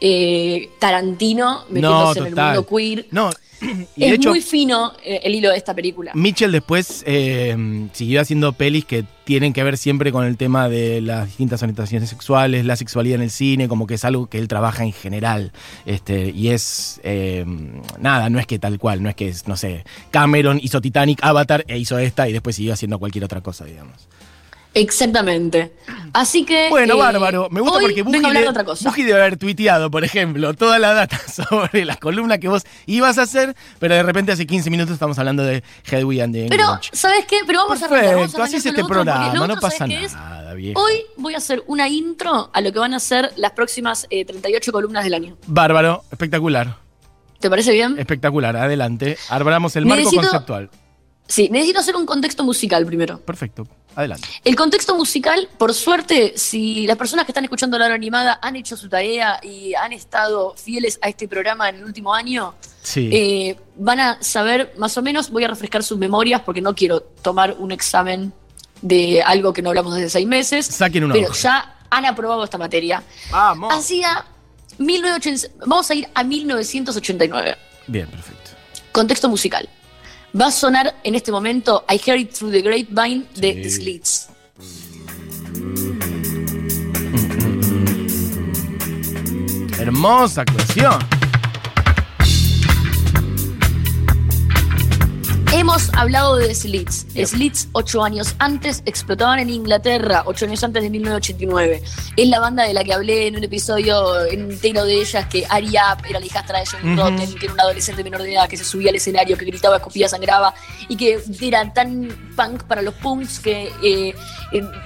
eh, 0.00 0.70
Tarantino 0.78 1.60
No, 1.60 1.64
metiéndose 1.68 2.18
en 2.20 2.26
el 2.26 2.34
mundo 2.34 2.66
queer. 2.66 3.06
No, 3.10 3.30
y 3.96 4.00
de 4.00 4.06
es 4.08 4.12
hecho, 4.14 4.30
muy 4.30 4.40
fino 4.40 4.92
eh, 5.04 5.20
el 5.24 5.34
hilo 5.34 5.50
de 5.50 5.56
esta 5.56 5.74
película. 5.74 6.12
Mitchell 6.14 6.52
después 6.52 7.02
eh, 7.06 7.88
siguió 7.92 8.20
haciendo 8.20 8.52
pelis 8.52 8.84
que 8.84 9.04
tienen 9.24 9.52
que 9.52 9.62
ver 9.62 9.78
siempre 9.78 10.10
con 10.10 10.24
el 10.24 10.36
tema 10.36 10.68
de 10.68 11.00
las 11.00 11.26
distintas 11.26 11.62
orientaciones 11.62 12.08
sexuales, 12.08 12.64
la 12.64 12.76
sexualidad 12.76 13.16
en 13.16 13.22
el 13.22 13.30
cine, 13.30 13.68
como 13.68 13.86
que 13.86 13.94
es 13.94 14.04
algo 14.04 14.26
que 14.26 14.38
él 14.38 14.48
trabaja 14.48 14.84
en 14.84 14.92
general. 14.92 15.52
Este, 15.86 16.30
y 16.30 16.48
es 16.48 17.00
eh, 17.04 17.44
nada, 18.00 18.30
no 18.30 18.38
es 18.38 18.46
que 18.46 18.58
tal 18.58 18.78
cual, 18.78 19.02
no 19.02 19.08
es 19.08 19.14
que 19.14 19.32
no 19.46 19.56
sé, 19.56 19.84
Cameron 20.10 20.58
hizo 20.62 20.80
Titanic, 20.80 21.20
Avatar 21.22 21.64
e 21.68 21.78
hizo 21.78 21.98
esta 21.98 22.28
y 22.28 22.32
después 22.32 22.56
siguió 22.56 22.72
haciendo 22.72 22.98
cualquier 22.98 23.24
otra 23.24 23.40
cosa, 23.40 23.64
digamos. 23.64 24.08
Exactamente. 24.74 25.72
Así 26.12 26.44
que. 26.44 26.68
Bueno, 26.70 26.94
eh, 26.94 26.98
bárbaro. 26.98 27.48
Me 27.50 27.60
gusta 27.60 27.80
porque 27.80 28.02
Buji 28.02 28.20
de, 28.20 28.40
de 28.40 28.48
otra 28.48 28.64
cosa. 28.64 28.88
Buji 28.88 29.02
debe 29.02 29.20
haber 29.20 29.36
tuiteado, 29.36 29.90
por 29.90 30.04
ejemplo, 30.04 30.54
toda 30.54 30.78
la 30.78 30.92
data 30.94 31.18
sobre 31.32 31.84
las 31.84 31.98
columnas 31.98 32.38
que 32.38 32.48
vos 32.48 32.62
ibas 32.86 33.18
a 33.18 33.22
hacer, 33.22 33.54
pero 33.78 33.94
de 33.94 34.02
repente 34.02 34.32
hace 34.32 34.46
15 34.46 34.70
minutos 34.70 34.94
estamos 34.94 35.18
hablando 35.18 35.42
de 35.44 35.62
Hedwig 35.90 36.22
and 36.22 36.34
the 36.34 36.46
Pero. 36.48 36.78
¿sabes 36.92 37.24
qué? 37.26 37.38
Pero 37.46 37.60
vamos 37.60 37.82
a 37.82 37.86
arrancar, 37.86 38.14
vamos 38.14 38.34
a 38.34 38.38
Perfecto, 38.38 38.42
así 38.42 38.56
es 38.56 38.66
este 38.66 38.82
otro, 38.82 38.94
programa, 38.94 39.34
no 39.34 39.44
otro, 39.44 39.60
pasa 39.60 39.86
nada, 39.86 40.54
viejo. 40.54 40.80
Hoy 40.80 41.02
voy 41.16 41.34
a 41.34 41.38
hacer 41.38 41.62
una 41.66 41.88
intro 41.88 42.50
a 42.52 42.60
lo 42.60 42.72
que 42.72 42.78
van 42.78 42.94
a 42.94 43.00
ser 43.00 43.32
las 43.36 43.52
próximas 43.52 44.06
eh, 44.10 44.24
38 44.24 44.72
columnas 44.72 45.04
del 45.04 45.14
año. 45.14 45.36
Bárbaro, 45.46 46.04
espectacular, 46.10 46.76
¿Te 47.40 47.50
parece 47.50 47.72
bien? 47.72 47.98
espectacular, 47.98 48.56
adelante. 48.56 49.18
Arbramos 49.28 49.74
el 49.76 49.84
marco 49.86 50.04
Necesito- 50.04 50.22
conceptual. 50.22 50.70
Sí, 51.32 51.48
necesito 51.50 51.80
hacer 51.80 51.96
un 51.96 52.04
contexto 52.04 52.44
musical 52.44 52.84
primero. 52.84 53.18
Perfecto, 53.20 53.66
adelante. 53.96 54.28
El 54.44 54.54
contexto 54.54 54.94
musical, 54.94 55.48
por 55.56 55.72
suerte, 55.72 56.34
si 56.36 56.86
las 56.86 56.98
personas 56.98 57.24
que 57.24 57.32
están 57.32 57.44
escuchando 57.44 57.78
la 57.78 57.86
hora 57.86 57.94
animada 57.94 58.38
han 58.42 58.54
hecho 58.54 58.76
su 58.76 58.86
tarea 58.90 59.40
y 59.42 59.72
han 59.72 59.94
estado 59.94 60.54
fieles 60.62 60.98
a 61.00 61.08
este 61.08 61.28
programa 61.28 61.70
en 61.70 61.76
el 61.76 61.84
último 61.84 62.12
año, 62.12 62.52
Sí. 62.82 63.08
eh, 63.10 63.56
van 63.76 63.98
a 64.00 64.22
saber 64.22 64.74
más 64.76 64.98
o 64.98 65.02
menos, 65.02 65.30
voy 65.30 65.44
a 65.44 65.48
refrescar 65.48 65.82
sus 65.82 65.96
memorias 65.96 66.42
porque 66.42 66.60
no 66.60 66.74
quiero 66.74 67.00
tomar 67.00 67.56
un 67.58 67.72
examen 67.72 68.34
de 68.82 69.22
algo 69.22 69.54
que 69.54 69.62
no 69.62 69.70
hablamos 69.70 69.94
desde 69.94 70.10
seis 70.10 70.26
meses, 70.26 70.66
Saquen 70.66 71.04
una 71.04 71.14
pero 71.14 71.28
hoja. 71.28 71.38
ya 71.40 71.76
han 71.88 72.04
aprobado 72.04 72.44
esta 72.44 72.58
materia. 72.58 73.02
Vamos. 73.30 73.72
Hacía 73.72 74.26
1980, 74.76 75.64
vamos 75.66 75.90
a 75.90 75.94
ir 75.94 76.08
a 76.14 76.22
1989. 76.24 77.56
Bien, 77.86 78.06
perfecto. 78.08 78.50
Contexto 78.92 79.30
musical. 79.30 79.66
Va 80.38 80.46
a 80.46 80.50
sonar 80.50 80.94
en 81.04 81.14
este 81.14 81.30
momento 81.30 81.84
I 81.88 82.00
Heard 82.04 82.20
It 82.20 82.32
Through 82.32 82.52
the 82.52 82.62
Grapevine 82.62 83.24
de 83.34 83.54
The 83.54 83.64
Sí. 83.64 83.70
Slits. 83.70 84.28
Hermosa 89.78 90.42
actuación. 90.42 90.98
Hemos 95.62 95.94
hablado 95.94 96.34
de 96.34 96.52
Slits. 96.52 97.06
Slits, 97.14 97.68
ocho 97.70 98.02
años 98.02 98.34
antes, 98.40 98.82
explotaban 98.84 99.38
en 99.38 99.48
Inglaterra, 99.48 100.24
ocho 100.26 100.44
años 100.44 100.64
antes 100.64 100.82
de 100.82 100.90
1989. 100.90 101.80
Es 102.16 102.28
la 102.28 102.40
banda 102.40 102.64
de 102.64 102.74
la 102.74 102.82
que 102.82 102.92
hablé 102.92 103.28
en 103.28 103.36
un 103.36 103.44
episodio 103.44 104.24
entero 104.24 104.84
de 104.84 104.94
ellas, 104.94 105.24
que 105.26 105.46
Ari 105.48 105.68
Up 105.68 106.04
era 106.08 106.18
la 106.18 106.26
hijastra 106.26 106.58
de 106.58 106.64
John 106.66 106.92
Ujú. 106.94 107.00
Rotten, 107.00 107.34
que 107.36 107.44
era 107.44 107.54
un 107.54 107.60
adolescente 107.60 108.02
menor 108.02 108.22
de 108.22 108.34
edad 108.34 108.48
que 108.48 108.56
se 108.56 108.64
subía 108.64 108.90
al 108.90 108.96
escenario, 108.96 109.38
que 109.38 109.44
gritaba, 109.44 109.76
escupía, 109.76 110.08
sangraba, 110.08 110.52
y 110.88 110.96
que 110.96 111.22
era 111.40 111.72
tan 111.72 112.08
punk 112.34 112.64
para 112.64 112.82
los 112.82 112.94
punks 112.94 113.38
que 113.38 113.70
eh, 113.84 114.14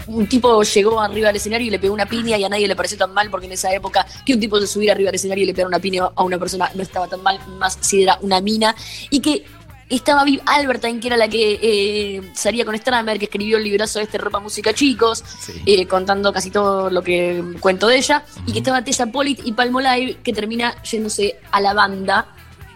un 0.09 0.27
tipo 0.27 0.63
llegó 0.63 1.01
arriba 1.01 1.29
del 1.29 1.37
escenario 1.37 1.69
y 1.69 1.71
le 1.71 1.79
pegó 1.79 1.95
una 1.95 2.05
piña 2.05 2.37
y 2.37 2.45
a 2.45 2.51
nadie 2.51 2.69
le 2.69 2.77
pareció 2.77 2.99
tan 2.99 3.15
mal, 3.15 3.31
porque 3.31 3.47
en 3.47 3.53
esa 3.53 3.73
época 3.73 4.07
que 4.27 4.35
un 4.35 4.41
tipo 4.41 4.61
se 4.61 4.67
subiera 4.67 4.93
arriba 4.93 5.09
del 5.09 5.15
escenario 5.15 5.45
y 5.45 5.47
le 5.47 5.55
pegara 5.55 5.69
una 5.69 5.81
piña 5.81 6.11
a 6.15 6.23
una 6.23 6.39
persona 6.39 6.71
no 6.75 6.83
estaba 6.83 7.09
tan 7.09 7.23
mal, 7.23 7.41
más 7.59 7.79
si 7.81 8.03
era 8.03 8.19
una 8.21 8.43
mina, 8.43 8.77
y 9.09 9.21
que 9.21 9.47
estaba 9.89 10.25
Viv 10.25 10.41
Albertine, 10.47 10.99
que 11.01 11.07
era 11.09 11.17
la 11.17 11.29
que 11.29 11.59
eh, 11.63 12.33
salía 12.35 12.65
con 12.65 12.77
Stramer, 12.77 13.19
que 13.19 13.27
escribió 13.27 13.57
el 13.59 13.65
librazo 13.65 13.99
de 14.01 14.05
este 14.07 14.19
Ropa 14.19 14.41
Música 14.41 14.73
Chicos, 14.75 15.23
Sí. 15.41 15.63
eh, 15.67 15.87
contando 15.87 16.33
casi 16.33 16.51
todo 16.51 16.91
lo 16.91 17.03
que 17.03 17.43
cuento 17.61 17.87
de 17.87 17.99
ella. 17.99 18.25
Y 18.47 18.53
que 18.53 18.59
estaba 18.59 18.83
Tessa 18.83 19.07
Pollitt 19.07 19.41
y 19.45 19.53
Palmolive, 19.53 20.19
que 20.23 20.33
termina 20.33 20.81
yéndose 20.83 21.39
a 21.53 21.61
la 21.61 21.73
banda 21.75 22.27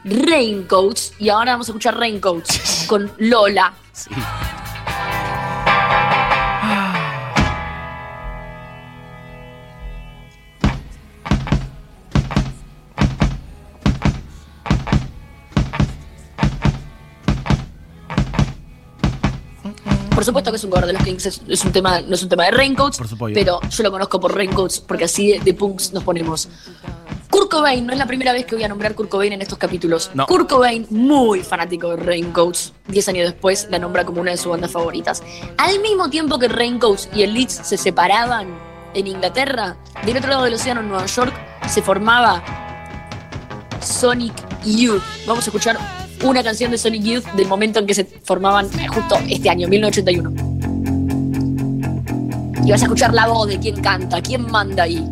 Raincoats. 0.05 1.15
Y 1.19 1.29
ahora 1.29 1.53
vamos 1.53 1.69
a 1.69 1.73
escuchar 1.73 1.97
Raincoats 1.99 2.85
con 2.89 3.11
Lola. 3.19 3.73
Sí. 3.93 4.11
Por 20.21 20.27
supuesto 20.27 20.51
que 20.51 20.59
es 20.59 20.65
un 20.65 20.71
cover 20.71 20.85
de 20.85 20.93
los 20.93 21.03
Kings, 21.03 21.25
es, 21.25 21.41
es 21.49 21.65
un 21.65 21.73
tema, 21.73 22.03
no 22.03 22.15
es 22.15 22.23
un 22.23 22.29
tema 22.29 22.45
de 22.45 22.51
Raincoats, 22.51 22.99
Por 22.99 23.33
pero 23.33 23.59
yo 23.71 23.83
lo 23.83 23.91
conozco 23.91 24.21
por 24.21 24.35
Raincoats 24.35 24.81
porque 24.81 25.05
así 25.05 25.33
de, 25.33 25.41
de 25.41 25.55
punks 25.55 25.95
nos 25.95 26.05
ponemos. 26.05 26.47
Kurt 27.31 27.51
Cobain, 27.51 27.87
no 27.87 27.95
es 27.95 27.99
la 27.99 28.05
primera 28.05 28.35
vez 28.35 28.45
que 28.45 28.55
voy 28.55 28.63
a 28.63 28.69
nombrar 28.69 28.95
Kurt 28.95 29.09
Cobain 29.09 29.33
en 29.33 29.41
estos 29.41 29.57
capítulos. 29.57 30.11
No. 30.13 30.27
Kurt 30.27 30.47
Cobain, 30.47 30.87
muy 30.91 31.41
fanático 31.41 31.89
de 31.89 31.97
Raincoats, 31.97 32.75
10 32.89 33.09
años 33.09 33.31
después 33.31 33.69
la 33.71 33.79
nombra 33.79 34.05
como 34.05 34.21
una 34.21 34.33
de 34.33 34.37
sus 34.37 34.49
bandas 34.49 34.71
favoritas. 34.71 35.23
Al 35.57 35.81
mismo 35.81 36.11
tiempo 36.11 36.39
que 36.39 36.49
Raincoats 36.49 37.09
y 37.15 37.23
el 37.23 37.33
Leeds 37.33 37.55
se 37.55 37.79
separaban 37.79 38.49
en 38.93 39.07
Inglaterra, 39.07 39.79
del 40.05 40.19
otro 40.19 40.29
lado 40.29 40.45
del 40.45 40.53
océano, 40.53 40.83
en 40.83 40.89
Nueva 40.89 41.07
York, 41.07 41.33
se 41.67 41.81
formaba 41.81 42.45
Sonic 43.81 44.35
Youth. 44.67 45.01
Vamos 45.27 45.47
a 45.47 45.49
escuchar 45.49 45.79
una 46.25 46.43
canción 46.43 46.71
de 46.71 46.79
Sonic 46.79 47.03
Youth 47.03 47.25
del 47.37 47.49
momento 47.49 47.79
en 47.81 47.87
que 47.87 47.95
se 47.95 48.05
formaban 48.05 48.67
eh, 48.79 48.87
justo 48.89 49.17
este 49.29 49.49
año, 49.49 49.69
1981. 49.69 50.33
Y 52.65 52.71
vas 52.71 52.83
a 52.83 52.85
escuchar 52.85 53.15
la 53.15 53.27
voz 53.27 53.49
de 53.49 53.59
quién 53.59 53.81
canta, 53.81 54.21
quién 54.21 54.51
manda 54.51 54.83
ahí. 54.85 55.05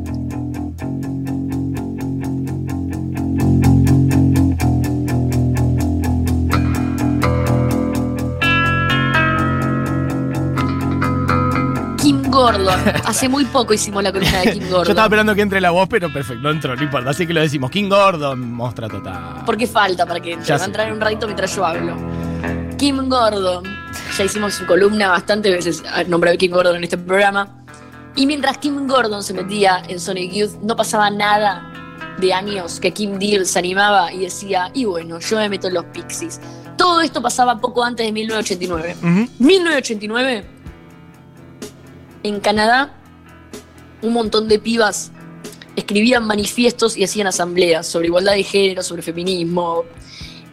Kim 12.29 12.31
Gordon. 12.31 12.69
Hace 13.07 13.29
muy 13.29 13.45
poco 13.47 13.73
hicimos 13.73 14.03
la 14.03 14.13
columna 14.13 14.41
de 14.41 14.53
Kim 14.53 14.63
Yo 14.65 14.69
Gordon. 14.71 14.91
estaba 14.91 15.07
esperando 15.07 15.35
que 15.35 15.41
entre 15.43 15.61
la 15.61 15.71
voz, 15.71 15.89
pero 15.89 16.13
perfecto, 16.13 16.43
no 16.43 16.51
entró, 16.51 16.77
no 16.77 16.83
importa. 16.83 17.11
Así 17.11 17.27
que 17.27 17.33
lo 17.33 17.41
decimos. 17.41 17.71
King 17.71 17.89
Gordon, 17.89 18.53
mostra 18.53 18.87
total. 18.89 19.43
Porque 19.47 19.67
falta 19.67 20.05
para 20.07 20.21
que 20.21 20.33
entre. 20.35 20.55
Va 20.57 20.63
a 20.63 20.67
entrar 20.67 20.87
en 20.89 20.95
un 20.95 21.01
ratito 21.01 21.27
mientras 21.27 21.55
yo 21.57 21.65
hablo. 21.65 21.97
Kim 22.77 23.09
Gordon. 23.09 23.65
Ya 24.17 24.25
hicimos 24.25 24.55
su 24.55 24.67
columna 24.67 25.09
bastantes 25.09 25.53
veces. 25.53 25.83
ah, 25.91 26.05
Nombré 26.05 26.33
a 26.33 26.37
Kim 26.37 26.53
Gordon 26.53 26.77
en 26.77 26.85
este 26.85 26.99
programa. 26.99 27.49
Y 28.15 28.27
mientras 28.27 28.59
Kim 28.59 28.87
Gordon 28.87 29.23
se 29.23 29.33
metía 29.33 29.83
en 29.89 29.99
Sonic 30.01 30.33
Youth, 30.33 30.61
no 30.63 30.77
pasaba 30.77 31.09
nada 31.09 31.73
de 32.19 32.33
años 32.35 32.81
que 32.81 32.93
Kim 32.93 33.19
Deal 33.19 33.47
se 33.47 33.59
animaba 33.61 34.13
y 34.13 34.21
decía, 34.21 34.71
y 34.75 34.85
bueno, 34.85 35.21
yo 35.21 35.37
me 35.37 35.49
meto 35.49 35.69
en 35.69 35.75
los 35.75 35.85
Pixies. 35.87 36.41
Todo 36.77 37.01
esto 37.01 37.23
pasaba 37.23 37.59
poco 37.59 37.85
antes 37.85 38.05
de 38.07 38.13
1989. 38.13 38.97
Ujú. 38.99 39.29
1989, 39.39 40.45
en 42.23 42.41
Canadá, 42.41 42.95
un 44.03 44.13
montón 44.13 44.49
de 44.49 44.59
pibas 44.59 45.13
escribían 45.77 46.27
manifiestos 46.27 46.97
y 46.97 47.05
hacían 47.05 47.29
asambleas 47.29 47.87
sobre 47.87 48.09
igualdad 48.09 48.33
de 48.33 48.43
género, 48.43 48.83
sobre 48.83 49.03
feminismo. 49.03 49.85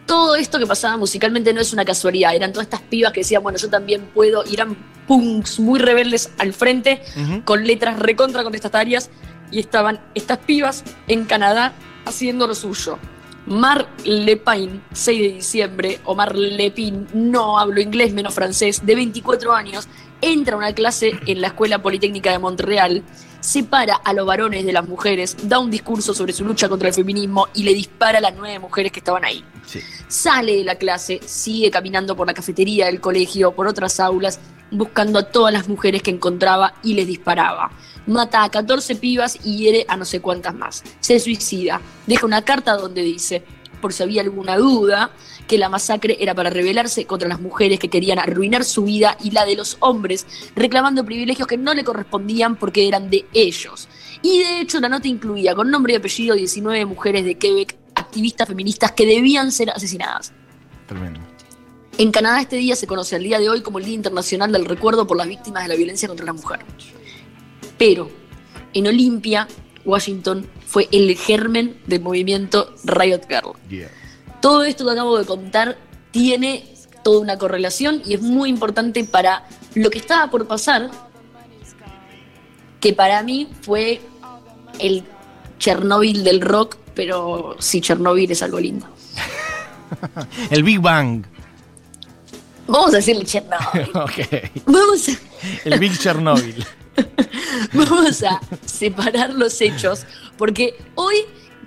Todo 0.06 0.36
esto 0.36 0.58
que 0.58 0.66
pasaba 0.66 0.96
musicalmente 0.96 1.52
no 1.52 1.60
es 1.60 1.72
una 1.72 1.84
casualidad, 1.84 2.34
eran 2.34 2.52
todas 2.52 2.66
estas 2.66 2.82
pibas 2.82 3.12
que 3.12 3.20
decían, 3.20 3.42
bueno, 3.42 3.58
yo 3.58 3.68
también 3.68 4.08
puedo, 4.14 4.44
y 4.48 4.54
eran 4.54 4.76
punks 5.08 5.58
muy 5.58 5.80
rebeldes 5.80 6.30
al 6.38 6.52
frente, 6.52 7.02
con 7.44 7.66
letras 7.66 7.98
recontra 7.98 8.44
contestatarias, 8.44 9.10
y 9.50 9.58
estaban 9.58 10.00
estas 10.14 10.38
pibas 10.38 10.84
en 11.08 11.24
Canadá 11.24 11.72
haciendo 12.04 12.46
lo 12.46 12.54
suyo. 12.54 12.98
Mar 13.46 13.88
Lepine, 14.04 14.80
6 14.92 15.20
de 15.20 15.28
diciembre, 15.36 16.00
o 16.04 16.14
Mar 16.14 16.36
Lepin, 16.36 17.08
no 17.12 17.58
hablo 17.58 17.80
inglés 17.80 18.12
menos 18.12 18.34
francés, 18.34 18.86
de 18.86 18.94
24 18.94 19.52
años, 19.52 19.88
entra 20.20 20.54
a 20.54 20.58
una 20.58 20.72
clase 20.72 21.18
en 21.26 21.40
la 21.40 21.48
Escuela 21.48 21.82
Politécnica 21.82 22.30
de 22.30 22.38
Montreal, 22.38 23.02
separa 23.40 23.94
a 23.94 24.12
los 24.12 24.26
varones 24.26 24.64
de 24.64 24.72
las 24.72 24.86
mujeres, 24.88 25.36
da 25.44 25.58
un 25.58 25.70
discurso 25.70 26.14
sobre 26.14 26.32
su 26.32 26.44
lucha 26.44 26.68
contra 26.68 26.88
el 26.88 26.94
feminismo 26.94 27.48
y 27.54 27.62
le 27.62 27.74
dispara 27.74 28.18
a 28.18 28.20
las 28.20 28.34
nueve 28.34 28.58
mujeres 28.58 28.90
que 28.90 29.00
estaban 29.00 29.24
ahí. 29.24 29.44
Sí. 29.66 29.80
Sale 30.08 30.56
de 30.56 30.64
la 30.64 30.74
clase, 30.76 31.20
sigue 31.24 31.70
caminando 31.70 32.16
por 32.16 32.26
la 32.26 32.34
cafetería 32.34 32.86
del 32.86 33.00
colegio, 33.00 33.52
por 33.52 33.66
otras 33.66 34.00
aulas, 34.00 34.40
buscando 34.70 35.18
a 35.18 35.30
todas 35.30 35.52
las 35.52 35.68
mujeres 35.68 36.02
que 36.02 36.10
encontraba 36.10 36.74
y 36.82 36.94
les 36.94 37.06
disparaba. 37.06 37.70
Mata 38.06 38.44
a 38.44 38.50
14 38.50 38.96
pibas 38.96 39.38
y 39.44 39.58
hiere 39.58 39.84
a 39.88 39.96
no 39.96 40.04
sé 40.04 40.20
cuántas 40.20 40.54
más. 40.54 40.82
Se 41.00 41.18
suicida. 41.18 41.80
Deja 42.06 42.26
una 42.26 42.42
carta 42.42 42.76
donde 42.76 43.02
dice, 43.02 43.44
por 43.80 43.92
si 43.92 44.02
había 44.02 44.22
alguna 44.22 44.56
duda, 44.56 45.10
que 45.46 45.58
la 45.58 45.68
masacre 45.68 46.16
era 46.20 46.34
para 46.34 46.50
rebelarse 46.50 47.06
contra 47.06 47.28
las 47.28 47.40
mujeres 47.40 47.78
que 47.78 47.88
querían 47.88 48.18
arruinar 48.18 48.64
su 48.64 48.84
vida 48.84 49.16
y 49.22 49.30
la 49.30 49.44
de 49.44 49.56
los 49.56 49.76
hombres, 49.80 50.26
reclamando 50.54 51.04
privilegios 51.04 51.46
que 51.46 51.56
no 51.56 51.74
le 51.74 51.84
correspondían 51.84 52.56
porque 52.56 52.88
eran 52.88 53.10
de 53.10 53.26
ellos. 53.32 53.88
Y 54.22 54.40
de 54.40 54.60
hecho 54.60 54.80
la 54.80 54.88
nota 54.88 55.08
incluía 55.08 55.54
con 55.54 55.70
nombre 55.70 55.92
y 55.92 55.96
apellido 55.96 56.34
19 56.34 56.84
mujeres 56.86 57.24
de 57.24 57.36
Quebec, 57.36 57.76
activistas 57.94 58.48
feministas 58.48 58.92
que 58.92 59.06
debían 59.06 59.52
ser 59.52 59.70
asesinadas. 59.70 60.32
Tremendo. 60.86 61.20
En 61.98 62.12
Canadá 62.12 62.42
este 62.42 62.56
día 62.56 62.76
se 62.76 62.86
conoce 62.86 63.16
el 63.16 63.22
día 63.22 63.38
de 63.38 63.48
hoy 63.48 63.62
como 63.62 63.78
el 63.78 63.86
Día 63.86 63.94
Internacional 63.94 64.52
del 64.52 64.66
Recuerdo 64.66 65.06
por 65.06 65.16
las 65.16 65.26
Víctimas 65.26 65.62
de 65.62 65.68
la 65.70 65.76
Violencia 65.76 66.08
contra 66.08 66.26
la 66.26 66.34
Mujer. 66.34 66.60
Pero 67.78 68.10
en 68.74 68.86
Olimpia, 68.86 69.48
Washington, 69.86 70.46
fue 70.66 70.88
el 70.92 71.16
germen 71.16 71.80
del 71.86 72.00
movimiento 72.00 72.74
Riot 72.84 73.22
Girl. 73.28 73.52
Yeah. 73.68 73.88
Todo 74.40 74.64
esto 74.64 74.84
que 74.84 74.92
acabo 74.92 75.18
de 75.18 75.24
contar 75.24 75.78
tiene 76.10 76.64
toda 77.02 77.20
una 77.20 77.38
correlación 77.38 78.02
y 78.04 78.14
es 78.14 78.20
muy 78.20 78.50
importante 78.50 79.04
para 79.04 79.44
lo 79.74 79.90
que 79.90 79.98
estaba 79.98 80.30
por 80.30 80.46
pasar, 80.46 80.90
que 82.80 82.92
para 82.92 83.22
mí 83.22 83.48
fue 83.62 84.00
el 84.78 85.04
Chernobyl 85.58 86.24
del 86.24 86.40
rock, 86.40 86.76
pero 86.94 87.56
sí, 87.58 87.80
Chernobyl 87.80 88.30
es 88.30 88.42
algo 88.42 88.60
lindo. 88.60 88.86
El 90.50 90.62
Big 90.62 90.80
Bang. 90.80 91.24
Vamos 92.66 92.92
a 92.92 92.96
decirle 92.96 93.24
Chernobyl. 93.24 93.90
ok. 93.94 94.64
Vamos 94.66 95.08
a, 95.08 95.12
El 95.64 95.78
Big 95.78 95.98
Chernobyl. 95.98 96.66
vamos 97.72 98.22
a 98.22 98.40
separar 98.64 99.30
los 99.30 99.60
hechos, 99.60 100.04
porque 100.36 100.76
hoy 100.94 101.16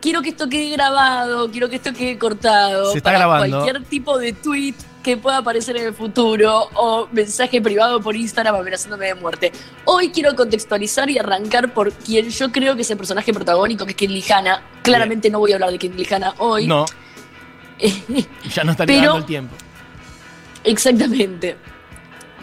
quiero 0.01 0.21
que 0.21 0.29
esto 0.29 0.49
quede 0.49 0.71
grabado, 0.71 1.49
quiero 1.51 1.69
que 1.69 1.75
esto 1.77 1.93
quede 1.93 2.17
cortado. 2.17 2.91
Se 2.91 2.97
está 2.97 3.09
para 3.09 3.19
grabando. 3.19 3.57
Cualquier 3.59 3.83
tipo 3.85 4.17
de 4.17 4.33
tweet 4.33 4.75
que 5.03 5.15
pueda 5.15 5.37
aparecer 5.37 5.77
en 5.77 5.87
el 5.87 5.93
futuro 5.93 6.69
o 6.75 7.07
mensaje 7.11 7.61
privado 7.61 8.01
por 8.01 8.15
Instagram 8.15 8.55
amenazándome 8.55 9.07
de 9.07 9.15
muerte. 9.15 9.51
Hoy 9.85 10.09
quiero 10.09 10.35
contextualizar 10.35 11.09
y 11.09 11.17
arrancar 11.17 11.73
por 11.73 11.91
quien 11.93 12.29
yo 12.29 12.51
creo 12.51 12.75
que 12.75 12.81
es 12.81 12.91
el 12.91 12.97
personaje 12.97 13.33
protagónico, 13.33 13.85
que 13.85 13.91
es 13.91 13.97
Kenley 13.97 14.23
Hanna. 14.29 14.61
Claramente 14.83 15.29
no 15.29 15.39
voy 15.39 15.53
a 15.53 15.55
hablar 15.55 15.71
de 15.71 15.79
Kenley 15.79 16.07
Hanna 16.11 16.33
hoy. 16.39 16.67
No, 16.67 16.85
ya 18.53 18.63
no 18.63 18.71
estaría 18.71 18.97
Pero- 18.97 19.11
dando 19.11 19.17
el 19.19 19.25
tiempo. 19.25 19.55
Exactamente. 20.63 21.55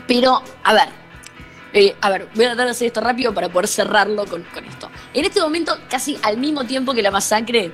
Pero, 0.07 0.43
a 0.65 0.73
ver. 0.73 1.06
Eh, 1.73 1.95
a 2.01 2.11
ver, 2.11 2.29
voy 2.35 2.45
a 2.45 2.49
tratar 2.49 2.67
de 2.67 2.71
hacer 2.73 2.87
esto 2.87 3.01
rápido 3.01 3.35
para 3.35 3.49
poder 3.49 3.69
cerrarlo 3.69 4.25
con, 4.27 4.43
con 4.45 4.65
esto. 4.65 4.91
En 5.15 5.25
este 5.25 5.41
momento, 5.41 5.77
casi 5.91 6.17
al 6.23 6.39
mismo 6.39 6.65
tiempo 6.65 6.95
que 6.95 7.03
la 7.03 7.11
masacre, 7.11 7.73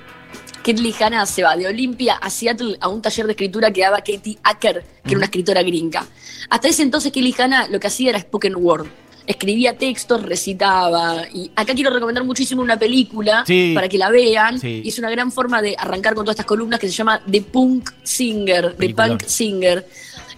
Kenley 0.63 0.95
Hanna 1.01 1.27
se 1.27 1.43
va 1.43 1.57
de 1.57 1.67
Olimpia 1.67 2.15
a 2.15 2.31
Seattle 2.31 2.77
a 2.81 2.89
un 2.89 3.03
taller 3.03 3.27
de 3.27 3.33
escritura 3.33 3.71
que 3.73 3.81
daba 3.83 3.99
Katie 3.99 4.39
Acker, 4.45 4.85
que 5.03 5.11
era 5.11 5.17
una 5.17 5.25
escritora 5.27 5.63
gringa. 5.63 6.07
Hasta 6.51 6.69
ese 6.69 6.83
entonces, 6.83 7.11
Kenley 7.13 7.35
Hanna 7.37 7.67
lo 7.69 7.81
que 7.81 7.89
hacía 7.89 8.11
era 8.11 8.21
spoken 8.21 8.55
word. 8.57 8.87
Escribía 9.25 9.77
textos, 9.79 10.21
recitaba. 10.23 11.25
Y 11.33 11.51
acá 11.55 11.75
quiero 11.75 11.91
recomendar 11.91 12.25
muchísimo 12.25 12.61
una 12.61 12.77
película 12.77 13.45
Sí. 13.47 13.73
para 13.75 13.89
que 13.89 13.97
la 13.97 14.11
vean. 14.11 14.59
Sí. 14.59 14.83
Y 14.85 14.89
es 14.89 14.99
una 14.99 15.11
gran 15.11 15.31
forma 15.31 15.63
de 15.63 15.77
arrancar 15.79 16.15
con 16.15 16.25
todas 16.25 16.35
estas 16.35 16.47
columnas 16.47 16.81
que 16.81 16.89
se 16.89 16.93
llama 16.93 17.23
The 17.31 17.41
Punk 17.43 17.91
Singer. 18.03 18.75
The. 18.77 18.95
Punk 18.95 19.23
Singer 19.25 19.87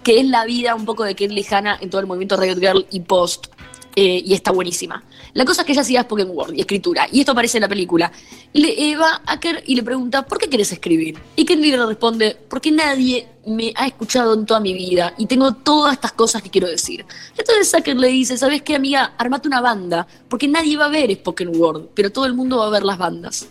que 0.05 0.19
es 0.19 0.27
la 0.27 0.45
vida 0.45 0.75
un 0.75 0.85
poco 0.85 1.03
de 1.03 1.15
Kenley 1.15 1.43
Hanna 1.49 1.79
en 1.81 1.89
todo 1.89 1.99
el 1.99 2.05
movimiento 2.05 2.37
Riot 2.37 2.59
Girl 2.59 2.85
y 2.91 2.99
post. 2.99 3.47
eh, 3.95 4.21
y 4.25 4.33
está 4.33 4.51
buenísima. 4.51 5.01
La 5.33 5.45
cosa 5.45 5.61
es 5.61 5.65
que 5.65 5.71
ella 5.71 5.81
hacía 5.81 6.03
spoken 6.03 6.29
word 6.31 6.53
y 6.53 6.59
escritura, 6.59 7.07
y 7.11 7.21
esto 7.21 7.31
aparece 7.31 7.57
en 7.57 7.61
la 7.61 7.69
película. 7.69 8.11
Le 8.51 8.91
eh, 8.91 8.97
va 8.97 9.21
a 9.25 9.33
Acker 9.33 9.63
y 9.65 9.73
le 9.73 9.83
pregunta, 9.83 10.25
¿por 10.25 10.37
qué 10.37 10.49
querés 10.49 10.71
escribir? 10.73 11.17
Y 11.37 11.45
Kenley 11.45 11.71
le 11.71 11.85
responde, 11.85 12.37
porque 12.49 12.71
nadie 12.71 13.27
me 13.47 13.71
ha 13.73 13.87
escuchado 13.87 14.33
en 14.33 14.45
toda 14.45 14.59
mi 14.59 14.73
vida 14.73 15.13
y 15.17 15.27
tengo 15.27 15.53
todas 15.53 15.93
estas 15.93 16.11
cosas 16.11 16.43
que 16.43 16.49
quiero 16.49 16.67
decir. 16.67 17.05
Entonces 17.37 17.73
Acker 17.73 17.95
le 17.95 18.09
dice, 18.09 18.37
¿sabes 18.37 18.61
qué, 18.63 18.75
amiga? 18.75 19.15
Armate 19.17 19.47
una 19.47 19.61
banda, 19.61 20.05
porque 20.27 20.47
nadie 20.47 20.75
va 20.77 20.85
a 20.85 20.89
ver 20.89 21.11
spoken 21.15 21.49
word, 21.55 21.87
pero 21.95 22.11
todo 22.11 22.25
el 22.25 22.33
mundo 22.33 22.57
va 22.57 22.67
a 22.67 22.69
ver 22.69 22.83
las 22.83 22.97
bandas. 22.97 23.47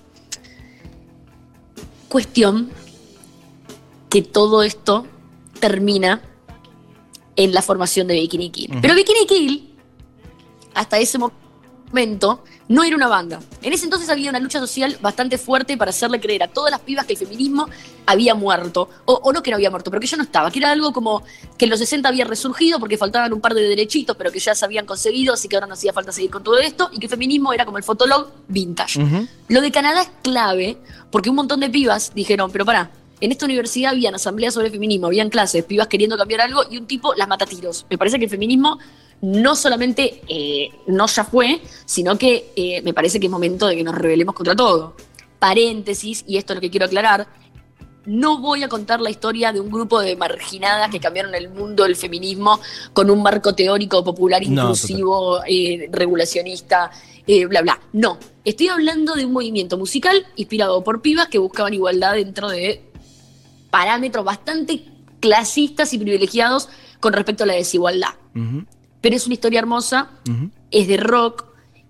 Cuestión 2.09 2.71
que 4.11 4.21
todo 4.23 4.63
esto 4.63 5.07
termina 5.59 6.21
en 7.37 7.53
la 7.53 7.63
formación 7.63 8.07
de 8.07 8.15
Bikini 8.15 8.51
Kill. 8.51 8.79
Pero 8.81 8.95
Bikini 8.95 9.27
Kill, 9.27 9.75
hasta 10.75 10.99
ese 10.99 11.19
momento, 11.19 12.45
no 12.69 12.83
era 12.83 12.97
una 12.97 13.09
banda. 13.09 13.41
En 13.63 13.73
ese 13.73 13.85
entonces 13.85 14.09
había 14.09 14.31
una 14.31 14.41
lucha 14.41 14.59
social 14.59 14.97
bastante 15.01 15.37
fuerte 15.39 15.77
para 15.77 15.91
hacerle 15.91 16.21
creer 16.21 16.43
a 16.45 16.49
todas 16.49 16.71
las 16.71 16.81
pibas 16.81 17.05
que 17.05 17.13
el 17.13 17.19
feminismo 17.19 17.69
había 18.07 18.35
muerto. 18.35 18.89
O, 19.05 19.15
o 19.15 19.33
no 19.33 19.43
que 19.43 19.51
no 19.51 19.57
había 19.57 19.71
muerto, 19.71 19.91
pero 19.91 20.01
que 20.01 20.07
ya 20.07 20.17
no 20.17 20.23
estaba. 20.23 20.51
Que 20.51 20.61
era 20.61 20.71
algo 20.71 20.93
como 20.93 21.23
que 21.59 21.67
en 21.67 21.71
los 21.71 21.79
60 21.79 22.09
había 22.09 22.25
resurgido 22.25 22.79
porque 22.81 22.97
faltaban 22.97 23.33
un 23.33 23.41
par 23.41 23.55
de 23.55 23.63
derechitos, 23.63 24.17
pero 24.17 24.33
que 24.33 24.39
ya 24.39 24.55
se 24.55 24.65
habían 24.65 24.87
conseguido, 24.87 25.35
así 25.35 25.49
que 25.49 25.57
ahora 25.57 25.67
no 25.67 25.75
hacía 25.75 25.93
falta 25.93 26.13
seguir 26.13 26.31
con 26.31 26.43
todo 26.43 26.59
esto. 26.59 26.89
Y 26.93 26.99
que 26.99 27.07
el 27.07 27.11
feminismo 27.11 27.53
era 27.53 27.65
como 27.65 27.79
el 27.79 27.85
fotolog 27.85 28.31
vintage. 28.49 29.01
Lo 29.49 29.61
de 29.61 29.71
Canadá 29.71 30.03
es 30.03 30.11
clave 30.23 30.79
porque 31.11 31.31
un 31.31 31.37
montón 31.37 31.61
de 31.61 31.69
pibas 31.69 32.13
dijeron, 32.15 32.51
pero 32.51 32.65
pará, 32.65 32.91
en 33.25 33.33
esta 33.33 33.47
universidad 33.47 33.93
habían 33.93 34.15
asambleas 34.15 34.53
sobre 34.53 34.71
feminismo, 34.71 35.07
habían 35.07 35.31
clases, 35.31 35.65
pibas 35.65 35.89
queriendo 35.89 36.19
cambiar 36.19 36.43
algo 36.43 36.63
y 36.71 36.77
un 36.77 36.87
tipo 36.87 37.15
las 37.15 37.27
mata 37.27 37.47
a 37.47 37.49
tiros. 37.49 37.87
Me 37.89 37.97
parece 37.97 38.19
que 38.19 38.27
el 38.27 38.31
feminismo 38.31 38.79
no 39.23 39.57
solamente 39.57 40.21
eh, 40.29 40.69
no 40.89 41.07
ya 41.07 41.25
fue, 41.25 41.63
sino 41.87 42.19
que 42.19 42.53
eh, 42.55 42.83
me 42.83 42.93
parece 42.93 43.19
que 43.19 43.27
es 43.27 43.33
momento 43.33 43.67
de 43.67 43.77
que 43.77 43.83
nos 43.83 43.95
rebelemos 43.95 44.35
contra 44.35 44.55
todo. 44.55 44.95
Paréntesis, 45.39 46.23
y 46.27 46.37
esto 46.37 46.53
es 46.53 46.57
lo 46.59 46.61
que 46.61 46.71
quiero 46.71 46.85
aclarar, 46.85 47.27
no 48.05 48.41
voy 48.41 48.63
a 48.63 48.69
contar 48.69 49.01
la 49.01 49.09
historia 49.09 49.53
de 49.53 49.61
un 49.61 49.71
grupo 49.71 50.01
de 50.01 50.17
marginadas 50.17 50.91
que 50.91 51.01
cambiaron 51.01 51.35
el 51.35 51.49
mundo 51.49 51.85
del 51.85 51.97
feminismo 51.97 52.61
con 52.93 53.11
un 53.11 53.23
marco 53.23 53.55
teórico 53.55 54.05
popular 54.05 54.43
No, 54.47 54.65
inclusivo, 54.65 55.41
eh, 55.49 55.89
regulacionista, 55.91 56.91
eh, 57.27 57.47
bla, 57.47 57.63
bla. 57.63 57.81
No, 57.95 58.19
estoy 58.45 58.69
hablando 58.69 59.15
de 59.15 59.25
un 59.25 59.33
movimiento 59.33 59.79
musical 59.79 60.27
inspirado 60.37 60.85
por 60.85 61.01
pibas 61.01 61.29
que 61.29 61.39
buscaban 61.39 61.73
igualdad 61.73 62.17
dentro 62.17 62.51
de 62.51 62.93
parámetros 63.75 64.25
bastante 64.25 64.85
clasistas 65.19 65.93
y 65.93 65.99
privilegiados 65.99 66.69
con 67.01 67.13
respecto 67.13 67.43
a 67.43 67.49
la 67.49 67.55
desigualdad. 67.55 68.15
Pero 69.01 69.17
es 69.17 69.27
una 69.27 69.35
historia 69.35 69.59
hermosa, 69.59 70.11
es 70.71 70.87
de 70.87 70.97
rock 70.97 71.47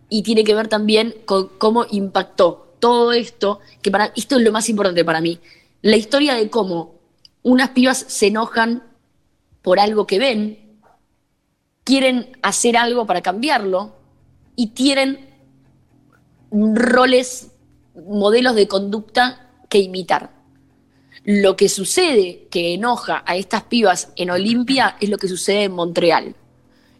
y 0.09 0.23
tiene 0.23 0.45
que 0.45 0.55
ver 0.55 0.69
también 0.69 1.15
con 1.27 1.49
cómo 1.59 1.85
impactó 1.91 2.75
todo 2.79 3.13
esto, 3.13 3.61
que 3.83 3.91
para 3.91 4.15
esto 4.17 4.39
es 4.39 4.43
lo 4.43 4.51
más 4.51 4.71
importante 4.71 5.05
para 5.05 5.21
mí. 5.21 5.41
La 5.83 5.99
historia 5.99 6.33
de 6.33 6.49
cómo 6.49 6.95
unas 7.43 7.69
pibas 7.69 7.99
se 8.09 8.29
enojan 8.29 8.83
por 9.61 9.79
algo 9.79 10.07
que 10.07 10.19
ven, 10.19 10.81
quieren 11.85 12.35
hacer 12.41 12.79
algo 12.79 13.05
para 13.05 13.21
cambiarlo 13.21 13.95
y 14.57 14.69
tienen 14.69 15.29
roles, 16.51 17.51
modelos 17.95 18.55
de 18.55 18.69
conducta 18.69 19.51
que 19.69 19.81
imitar. 19.81 20.34
Lo 21.25 21.57
que 21.57 21.69
sucede 21.69 22.47
que 22.51 22.75
enoja 22.75 23.23
a 23.27 23.37
estas 23.37 23.63
pibas 23.63 24.09
en 24.17 24.31
Olimpia 24.31 24.97
es 25.01 25.09
lo 25.09 25.19
que 25.19 25.29
sucede 25.29 25.65
en 25.65 25.73
Montreal. 25.73 26.37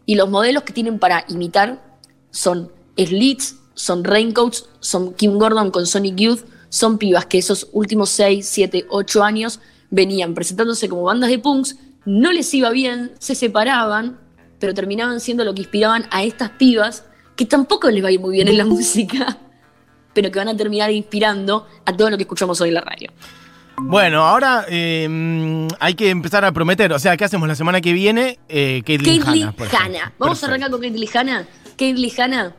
Y 0.05 0.15
los 0.15 0.29
modelos 0.29 0.63
que 0.63 0.73
tienen 0.73 0.99
para 0.99 1.25
imitar 1.29 1.99
son 2.31 2.71
Slits, 2.97 3.57
son 3.75 4.03
Raincoats, 4.03 4.67
son 4.79 5.13
Kim 5.13 5.37
Gordon 5.37 5.71
con 5.71 5.85
Sonic 5.85 6.15
Youth, 6.15 6.41
son 6.69 6.97
pibas 6.97 7.27
que 7.27 7.37
esos 7.37 7.69
últimos 7.71 8.09
6, 8.09 8.47
7, 8.47 8.87
8 8.89 9.23
años 9.23 9.59
venían 9.91 10.33
presentándose 10.33 10.89
como 10.89 11.03
bandas 11.03 11.29
de 11.29 11.39
punks, 11.39 11.77
no 12.05 12.31
les 12.31 12.53
iba 12.53 12.69
bien, 12.71 13.13
se 13.19 13.35
separaban, 13.35 14.19
pero 14.59 14.73
terminaban 14.73 15.19
siendo 15.19 15.43
lo 15.43 15.53
que 15.53 15.61
inspiraban 15.61 16.07
a 16.11 16.23
estas 16.23 16.49
pibas 16.51 17.03
que 17.35 17.45
tampoco 17.45 17.89
les 17.91 18.03
va 18.03 18.07
a 18.07 18.11
ir 18.11 18.19
muy 18.19 18.35
bien 18.35 18.47
en 18.47 18.57
la 18.57 18.65
música. 18.65 19.39
pero 20.15 20.31
que 20.31 20.39
van 20.39 20.47
a 20.47 20.57
terminar 20.57 20.89
inspirando 20.91 21.67
a 21.85 21.95
todo 21.95 22.09
lo 22.09 22.17
que 22.17 22.23
escuchamos 22.23 22.59
hoy 22.61 22.69
en 22.69 22.75
la 22.75 22.81
radio. 22.81 23.11
Bueno, 23.77 24.23
ahora 24.23 24.65
eh, 24.69 25.07
mm, 25.09 25.67
hay 25.79 25.93
que 25.95 26.09
empezar 26.09 26.45
a 26.45 26.51
prometer. 26.51 26.93
O 26.93 26.99
sea, 26.99 27.17
¿qué 27.17 27.25
hacemos 27.25 27.47
la 27.47 27.55
semana 27.55 27.81
que 27.81 27.93
viene? 27.93 28.39
Eh, 28.47 28.81
Caitlyn 28.85 29.21
Hanna. 29.23 29.45
Vamos 29.45 29.55
Perfecto. 29.55 30.45
a 30.45 30.49
arrancar 30.49 30.71
con 30.71 30.81
Caitlyn 30.81 31.09
Hanna. 31.13 31.47
Caitlyn 31.77 32.11
Hanna. 32.21 32.55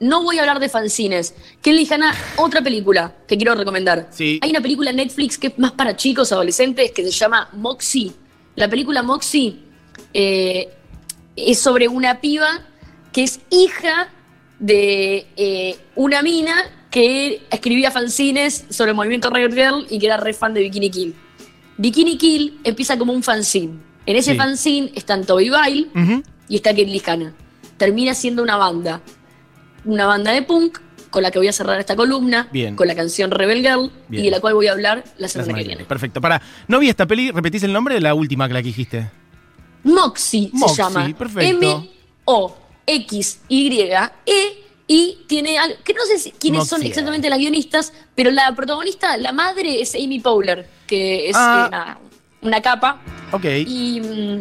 No 0.00 0.22
voy 0.22 0.38
a 0.38 0.40
hablar 0.40 0.60
de 0.60 0.68
fanzines. 0.68 1.34
Caitlyn 1.62 1.92
Hanna, 1.92 2.14
otra 2.36 2.62
película 2.62 3.14
que 3.26 3.36
quiero 3.36 3.54
recomendar. 3.54 4.08
Sí. 4.10 4.38
Hay 4.42 4.50
una 4.50 4.60
película 4.60 4.90
en 4.90 4.96
Netflix 4.96 5.38
que 5.38 5.48
es 5.48 5.58
más 5.58 5.72
para 5.72 5.96
chicos, 5.96 6.32
adolescentes, 6.32 6.92
que 6.92 7.04
se 7.04 7.10
llama 7.10 7.48
Moxie. 7.52 8.12
La 8.56 8.68
película 8.68 9.02
Moxie 9.02 9.58
eh, 10.12 10.68
es 11.36 11.58
sobre 11.58 11.88
una 11.88 12.20
piba 12.20 12.62
que 13.12 13.24
es 13.24 13.40
hija 13.50 14.08
de 14.58 15.26
eh, 15.36 15.78
una 15.96 16.22
mina 16.22 16.54
que 16.92 17.42
escribía 17.50 17.90
fanzines 17.90 18.66
sobre 18.68 18.90
el 18.90 18.94
movimiento 18.96 19.30
Riot 19.30 19.50
Girl 19.52 19.86
y 19.90 19.98
que 19.98 20.06
era 20.06 20.18
re 20.18 20.32
fan 20.34 20.54
de 20.54 20.60
Bikini 20.60 20.90
Kill. 20.90 21.14
Bikini 21.78 22.16
Kill 22.18 22.60
empieza 22.62 22.96
como 22.98 23.12
un 23.14 23.22
fanzine. 23.24 23.72
En 24.06 24.14
ese 24.16 24.32
Sí. 24.32 24.36
fanzine 24.36 24.92
están 24.94 25.24
Toby 25.24 25.50
Bile 25.50 25.88
y 26.48 26.56
está 26.56 26.74
Caitlyn 26.74 27.00
Hanna. 27.06 27.32
Termina 27.78 28.14
siendo 28.14 28.42
una 28.42 28.56
banda. 28.56 29.00
Una 29.84 30.06
banda 30.06 30.32
de 30.32 30.42
punk 30.42 30.78
con 31.10 31.22
la 31.22 31.30
que 31.30 31.38
voy 31.38 31.48
a 31.48 31.52
cerrar 31.52 31.80
esta 31.80 31.96
columna, 31.96 32.48
Bien. 32.52 32.76
con 32.76 32.86
la 32.88 32.94
canción 32.94 33.30
Rebel 33.30 33.60
Girl 33.62 33.90
Bien. 34.08 34.22
y 34.22 34.26
de 34.26 34.30
la 34.30 34.40
cual 34.40 34.54
voy 34.54 34.66
a 34.66 34.72
hablar 34.72 35.02
la 35.16 35.22
La 35.22 35.28
semana, 35.28 35.48
que 35.48 35.54
viene. 35.54 35.68
viene. 35.68 35.84
Perfecto. 35.84 36.20
Para, 36.20 36.40
no 36.68 36.78
vi 36.78 36.88
esta 36.90 37.06
peli, 37.06 37.30
repetís 37.30 37.62
el 37.64 37.72
nombre 37.72 37.94
de 37.94 38.00
la 38.02 38.14
última 38.14 38.46
que 38.48 38.54
la 38.54 38.60
que 38.62 38.68
dijiste. 38.68 39.10
Moxie, 39.84 40.50
Moxie, 40.52 40.76
se 40.76 40.82
llama. 40.82 41.14
perfecto. 41.18 41.84
M-O-X-Y-E 42.86 44.61
y 44.92 45.18
tiene 45.26 45.58
algo, 45.58 45.76
que 45.84 45.94
no 45.94 46.04
sé 46.04 46.18
si- 46.18 46.32
quiénes 46.32 46.68
son 46.68 46.82
exactamente 46.82 47.30
las 47.30 47.38
guionistas, 47.38 47.92
pero 48.14 48.30
la 48.30 48.54
protagonista, 48.54 49.16
la 49.16 49.32
madre 49.32 49.80
es 49.80 49.94
Amy 49.94 50.20
Powler, 50.20 50.68
que 50.86 51.30
es 51.30 51.36
Ah. 51.38 51.64
eh, 51.64 51.68
una, 51.68 51.98
una 52.42 52.60
capa. 52.62 53.00
Ok. 53.32 53.44
Y, 53.66 54.00
mm, 54.00 54.40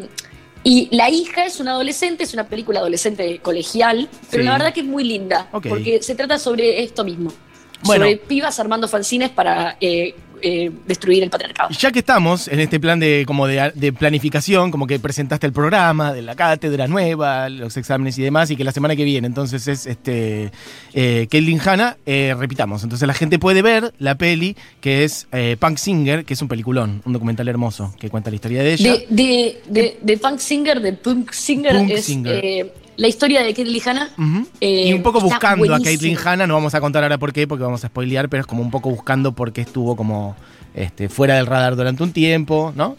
y 0.63 0.95
la 0.95 1.09
hija 1.09 1.45
es 1.45 1.59
una 1.59 1.71
adolescente, 1.71 2.23
es 2.25 2.33
una 2.33 2.47
película 2.47 2.79
adolescente 2.79 3.39
colegial, 3.39 4.09
pero 4.29 4.43
Sí. 4.43 4.47
la 4.49 4.53
verdad 4.57 4.73
que 4.73 4.81
es 4.81 4.85
muy 4.85 5.03
linda, 5.05 5.47
porque 5.51 6.01
se 6.01 6.15
trata 6.15 6.37
sobre 6.37 6.83
esto 6.83 7.03
mismo. 7.05 7.31
Bueno. 7.83 8.03
Sobre 8.05 8.17
pibas 8.17 8.59
armando 8.59 8.87
fanzines 8.87 9.29
para 9.29 9.77
eh, 9.81 10.15
eh, 10.41 10.71
destruir 10.87 11.23
el 11.23 11.29
patriarcado. 11.29 11.69
Ya 11.71 11.91
que 11.91 11.99
estamos 11.99 12.47
en 12.47 12.59
este 12.59 12.79
plan 12.79 12.99
de 12.99 13.23
como 13.25 13.47
de, 13.47 13.71
de 13.75 13.93
planificación, 13.93 14.71
como 14.71 14.87
que 14.87 14.99
presentaste 14.99 15.47
el 15.47 15.53
programa 15.53 16.13
de 16.13 16.21
la 16.21 16.35
cátedra 16.35 16.87
nueva, 16.87 17.49
los 17.49 17.77
exámenes 17.77 18.17
y 18.17 18.23
demás, 18.23 18.51
y 18.51 18.55
que 18.55 18.63
la 18.63 18.71
semana 18.71 18.95
que 18.95 19.03
viene 19.03 19.27
entonces 19.27 19.67
es 19.67 19.85
este 19.85 20.51
eh, 20.93 21.27
Hanna, 21.65 21.97
eh, 22.05 22.35
repitamos. 22.37 22.83
Entonces 22.83 23.07
la 23.07 23.13
gente 23.13 23.39
puede 23.39 23.61
ver 23.61 23.93
la 23.99 24.15
peli 24.15 24.55
que 24.79 25.03
es 25.03 25.27
eh, 25.31 25.57
Punk 25.59 25.77
Singer, 25.77 26.25
que 26.25 26.33
es 26.33 26.41
un 26.41 26.47
peliculón, 26.47 27.01
un 27.05 27.13
documental 27.13 27.47
hermoso 27.47 27.93
que 27.99 28.09
cuenta 28.09 28.29
la 28.29 28.35
historia 28.35 28.63
de 28.63 28.73
ella. 28.73 28.91
De, 28.93 29.07
de, 29.09 29.61
de, 29.67 29.97
de 30.01 30.17
Punk 30.17 30.39
Singer, 30.39 30.81
de 30.81 30.93
Punk 30.93 31.31
Singer, 31.31 31.75
Punk 31.75 31.91
es 31.91 32.05
Singer. 32.05 32.80
La 33.01 33.07
historia 33.07 33.41
de 33.41 33.53
Caitlyn 33.53 33.81
Hanna. 33.89 34.09
Eh, 34.59 34.87
y 34.89 34.93
un 34.93 35.01
poco 35.01 35.19
buscando 35.19 35.73
a. 35.73 35.79
Caitlyn 35.81 36.17
Hanna, 36.23 36.45
no 36.45 36.53
vamos 36.53 36.75
a 36.75 36.79
contar 36.81 37.01
ahora 37.03 37.17
por 37.17 37.33
qué, 37.33 37.47
porque 37.47 37.63
vamos 37.63 37.83
a 37.83 37.87
spoilear, 37.87 38.29
pero 38.29 38.41
es 38.41 38.47
como 38.47 38.61
un 38.61 38.69
poco 38.69 38.89
buscando 38.91 39.31
por 39.33 39.51
qué 39.51 39.61
estuvo 39.61 39.95
como 39.95 40.35
este, 40.75 41.09
fuera 41.09 41.35
del 41.35 41.47
radar 41.47 41.75
durante 41.75 42.03
un 42.03 42.13
tiempo, 42.13 42.71
¿no? 42.75 42.95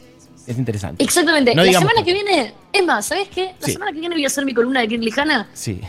Es 0.47 0.59
interesante. 0.59 1.05
Exactamente. 1.05 1.55
No 1.55 1.63
la 1.63 1.73
semana 1.73 2.03
que 2.05 2.13
viene, 2.13 2.53
es 2.73 2.85
más, 2.85 3.07
¿sabes 3.07 3.29
qué? 3.29 3.55
La 3.61 3.67
Sí. 3.67 3.73
semana 3.75 3.93
que 3.93 4.01
viene 4.01 4.15
voy 4.17 4.25
a 4.25 4.27
hacer 4.27 4.45
mi 4.45 4.53
columna 4.53 4.81
de 4.81 4.89
Caitlyn 4.89 5.21
Hanna. 5.21 5.49
Sí. 5.53 5.81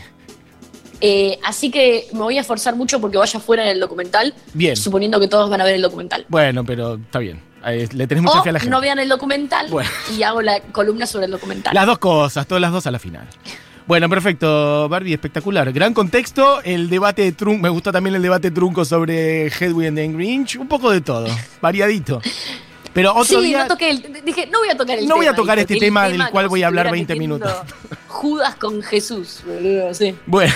eh, 1.00 1.38
así 1.44 1.70
que 1.70 2.06
me 2.12 2.20
voy 2.20 2.38
a 2.38 2.42
esforzar 2.42 2.76
mucho 2.76 3.00
porque 3.00 3.18
vaya 3.18 3.40
fuera 3.40 3.64
del 3.64 3.80
documental. 3.80 4.32
Bien. 4.54 4.76
Suponiendo 4.76 5.18
que 5.20 5.26
todos 5.28 5.50
van 5.50 5.60
a 5.60 5.64
ver 5.64 5.74
el 5.74 5.82
documental. 5.82 6.24
Bueno, 6.28 6.64
pero 6.64 6.94
está 6.94 7.18
bien. 7.18 7.40
Le 7.64 8.06
tenés 8.06 8.22
mucha 8.22 8.40
O 8.40 8.42
fe 8.44 8.50
a 8.50 8.52
la 8.52 8.60
gente. 8.60 8.70
no 8.70 8.80
vean 8.80 8.98
el 8.98 9.08
documental 9.08 9.66
Bueno. 9.70 9.88
y 10.16 10.22
hago 10.22 10.40
la 10.42 10.60
columna 10.60 11.04
sobre 11.06 11.24
el 11.26 11.32
documental. 11.32 11.74
Las 11.74 11.86
dos 11.86 11.98
cosas, 11.98 12.46
todas 12.46 12.60
las 12.60 12.70
dos 12.72 12.86
a 12.86 12.90
la 12.90 12.98
final. 12.98 13.26
Bueno, 13.86 14.08
perfecto, 14.08 14.88
Barbie, 14.88 15.12
espectacular. 15.12 15.70
Gran 15.72 15.92
contexto, 15.92 16.62
el 16.62 16.88
debate 16.88 17.22
de 17.22 17.32
trunco, 17.32 17.62
me 17.62 17.68
gustó 17.68 17.92
también 17.92 18.16
el 18.16 18.22
debate 18.22 18.50
trunco 18.50 18.82
sobre 18.84 19.48
Hedwig 19.48 19.88
and 19.88 19.98
the 19.98 20.08
Grinch, 20.08 20.56
un 20.56 20.68
poco 20.68 20.90
de 20.90 21.02
todo, 21.02 21.26
variadito. 21.60 22.20
Pero 22.94 23.10
otro 23.14 23.40
sí, 23.40 23.48
día... 23.48 23.62
no 23.64 23.68
toqué 23.68 23.90
el, 23.90 24.22
dije, 24.24 24.46
no 24.46 24.60
voy 24.60 24.68
a 24.70 24.76
tocar 24.76 24.96
el 24.98 25.04
No 25.04 25.08
tema. 25.08 25.16
voy 25.16 25.26
a 25.26 25.34
tocar 25.34 25.58
este 25.58 25.74
el 25.74 25.80
tema 25.80 26.08
del 26.08 26.28
cual 26.30 26.48
voy 26.48 26.62
a 26.62 26.68
hablar 26.68 26.86
estuviera 26.86 27.14
20 27.14 27.16
minutos. 27.16 27.52
Judas 28.08 28.54
con 28.54 28.82
Jesús, 28.82 29.40
boludo, 29.44 29.92
sí. 29.92 30.14
Bueno, 30.26 30.54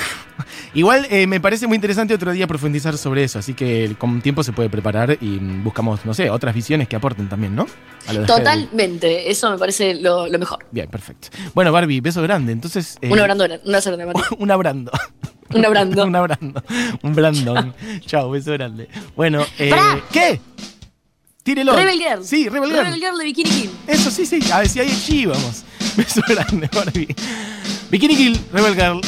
igual 0.74 1.06
eh, 1.10 1.26
me 1.26 1.40
parece 1.40 1.66
muy 1.66 1.74
interesante 1.76 2.14
otro 2.14 2.32
día 2.32 2.46
profundizar 2.46 2.96
sobre 2.98 3.24
eso, 3.24 3.38
así 3.38 3.54
que 3.54 3.94
con 3.98 4.20
tiempo 4.20 4.42
se 4.42 4.52
puede 4.52 4.68
preparar 4.70 5.18
y 5.20 5.38
buscamos, 5.38 6.04
no 6.04 6.14
sé, 6.14 6.30
otras 6.30 6.54
visiones 6.54 6.88
que 6.88 6.96
aporten 6.96 7.28
también, 7.28 7.54
¿no? 7.54 7.66
Totalmente, 8.26 9.30
eso 9.30 9.50
me 9.50 9.58
parece 9.58 9.94
lo, 9.94 10.26
lo 10.28 10.38
mejor. 10.38 10.64
Bien, 10.70 10.88
perfecto. 10.88 11.28
Bueno, 11.54 11.72
Barbie, 11.72 12.00
beso 12.00 12.22
grande. 12.22 12.52
Entonces... 12.52 12.96
eh, 13.02 13.10
Un 13.10 13.18
abrando, 13.18 13.44
un 13.44 13.52
abrazo 13.52 13.90
grande, 13.90 14.06
Mati. 14.06 14.20
un 14.38 14.50
abrando. 14.50 14.92
Un 15.54 15.64
abrando. 15.64 16.04
un 16.06 16.16
abrando. 16.16 16.62
Un 17.02 17.14
brandon. 17.14 17.74
Chao, 18.06 18.30
beso 18.30 18.52
grande. 18.52 18.88
Bueno, 19.16 19.44
eh. 19.58 19.72
¿qué? 20.12 20.40
Tírelo. 21.42 21.74
Rebel 21.74 21.98
Girl. 21.98 22.24
Sí, 22.24 22.48
Rebel 22.48 22.70
Girl. 22.70 22.84
Rebel 22.84 23.00
Girl 23.00 23.18
de 23.18 23.24
Bikini 23.24 23.50
Kill. 23.50 23.70
Eso 23.86 24.10
sí, 24.10 24.26
sí. 24.26 24.40
A 24.52 24.58
ver 24.58 24.68
si 24.68 24.80
ahí 24.80 24.90
allí 24.90 25.26
vamos. 25.26 25.64
Beso 25.96 26.20
grande, 26.28 26.68
Barbie. 26.74 27.14
Bikini 27.90 28.16
Kill, 28.16 28.40
Rebel 28.52 28.74
Girl. 28.74 29.00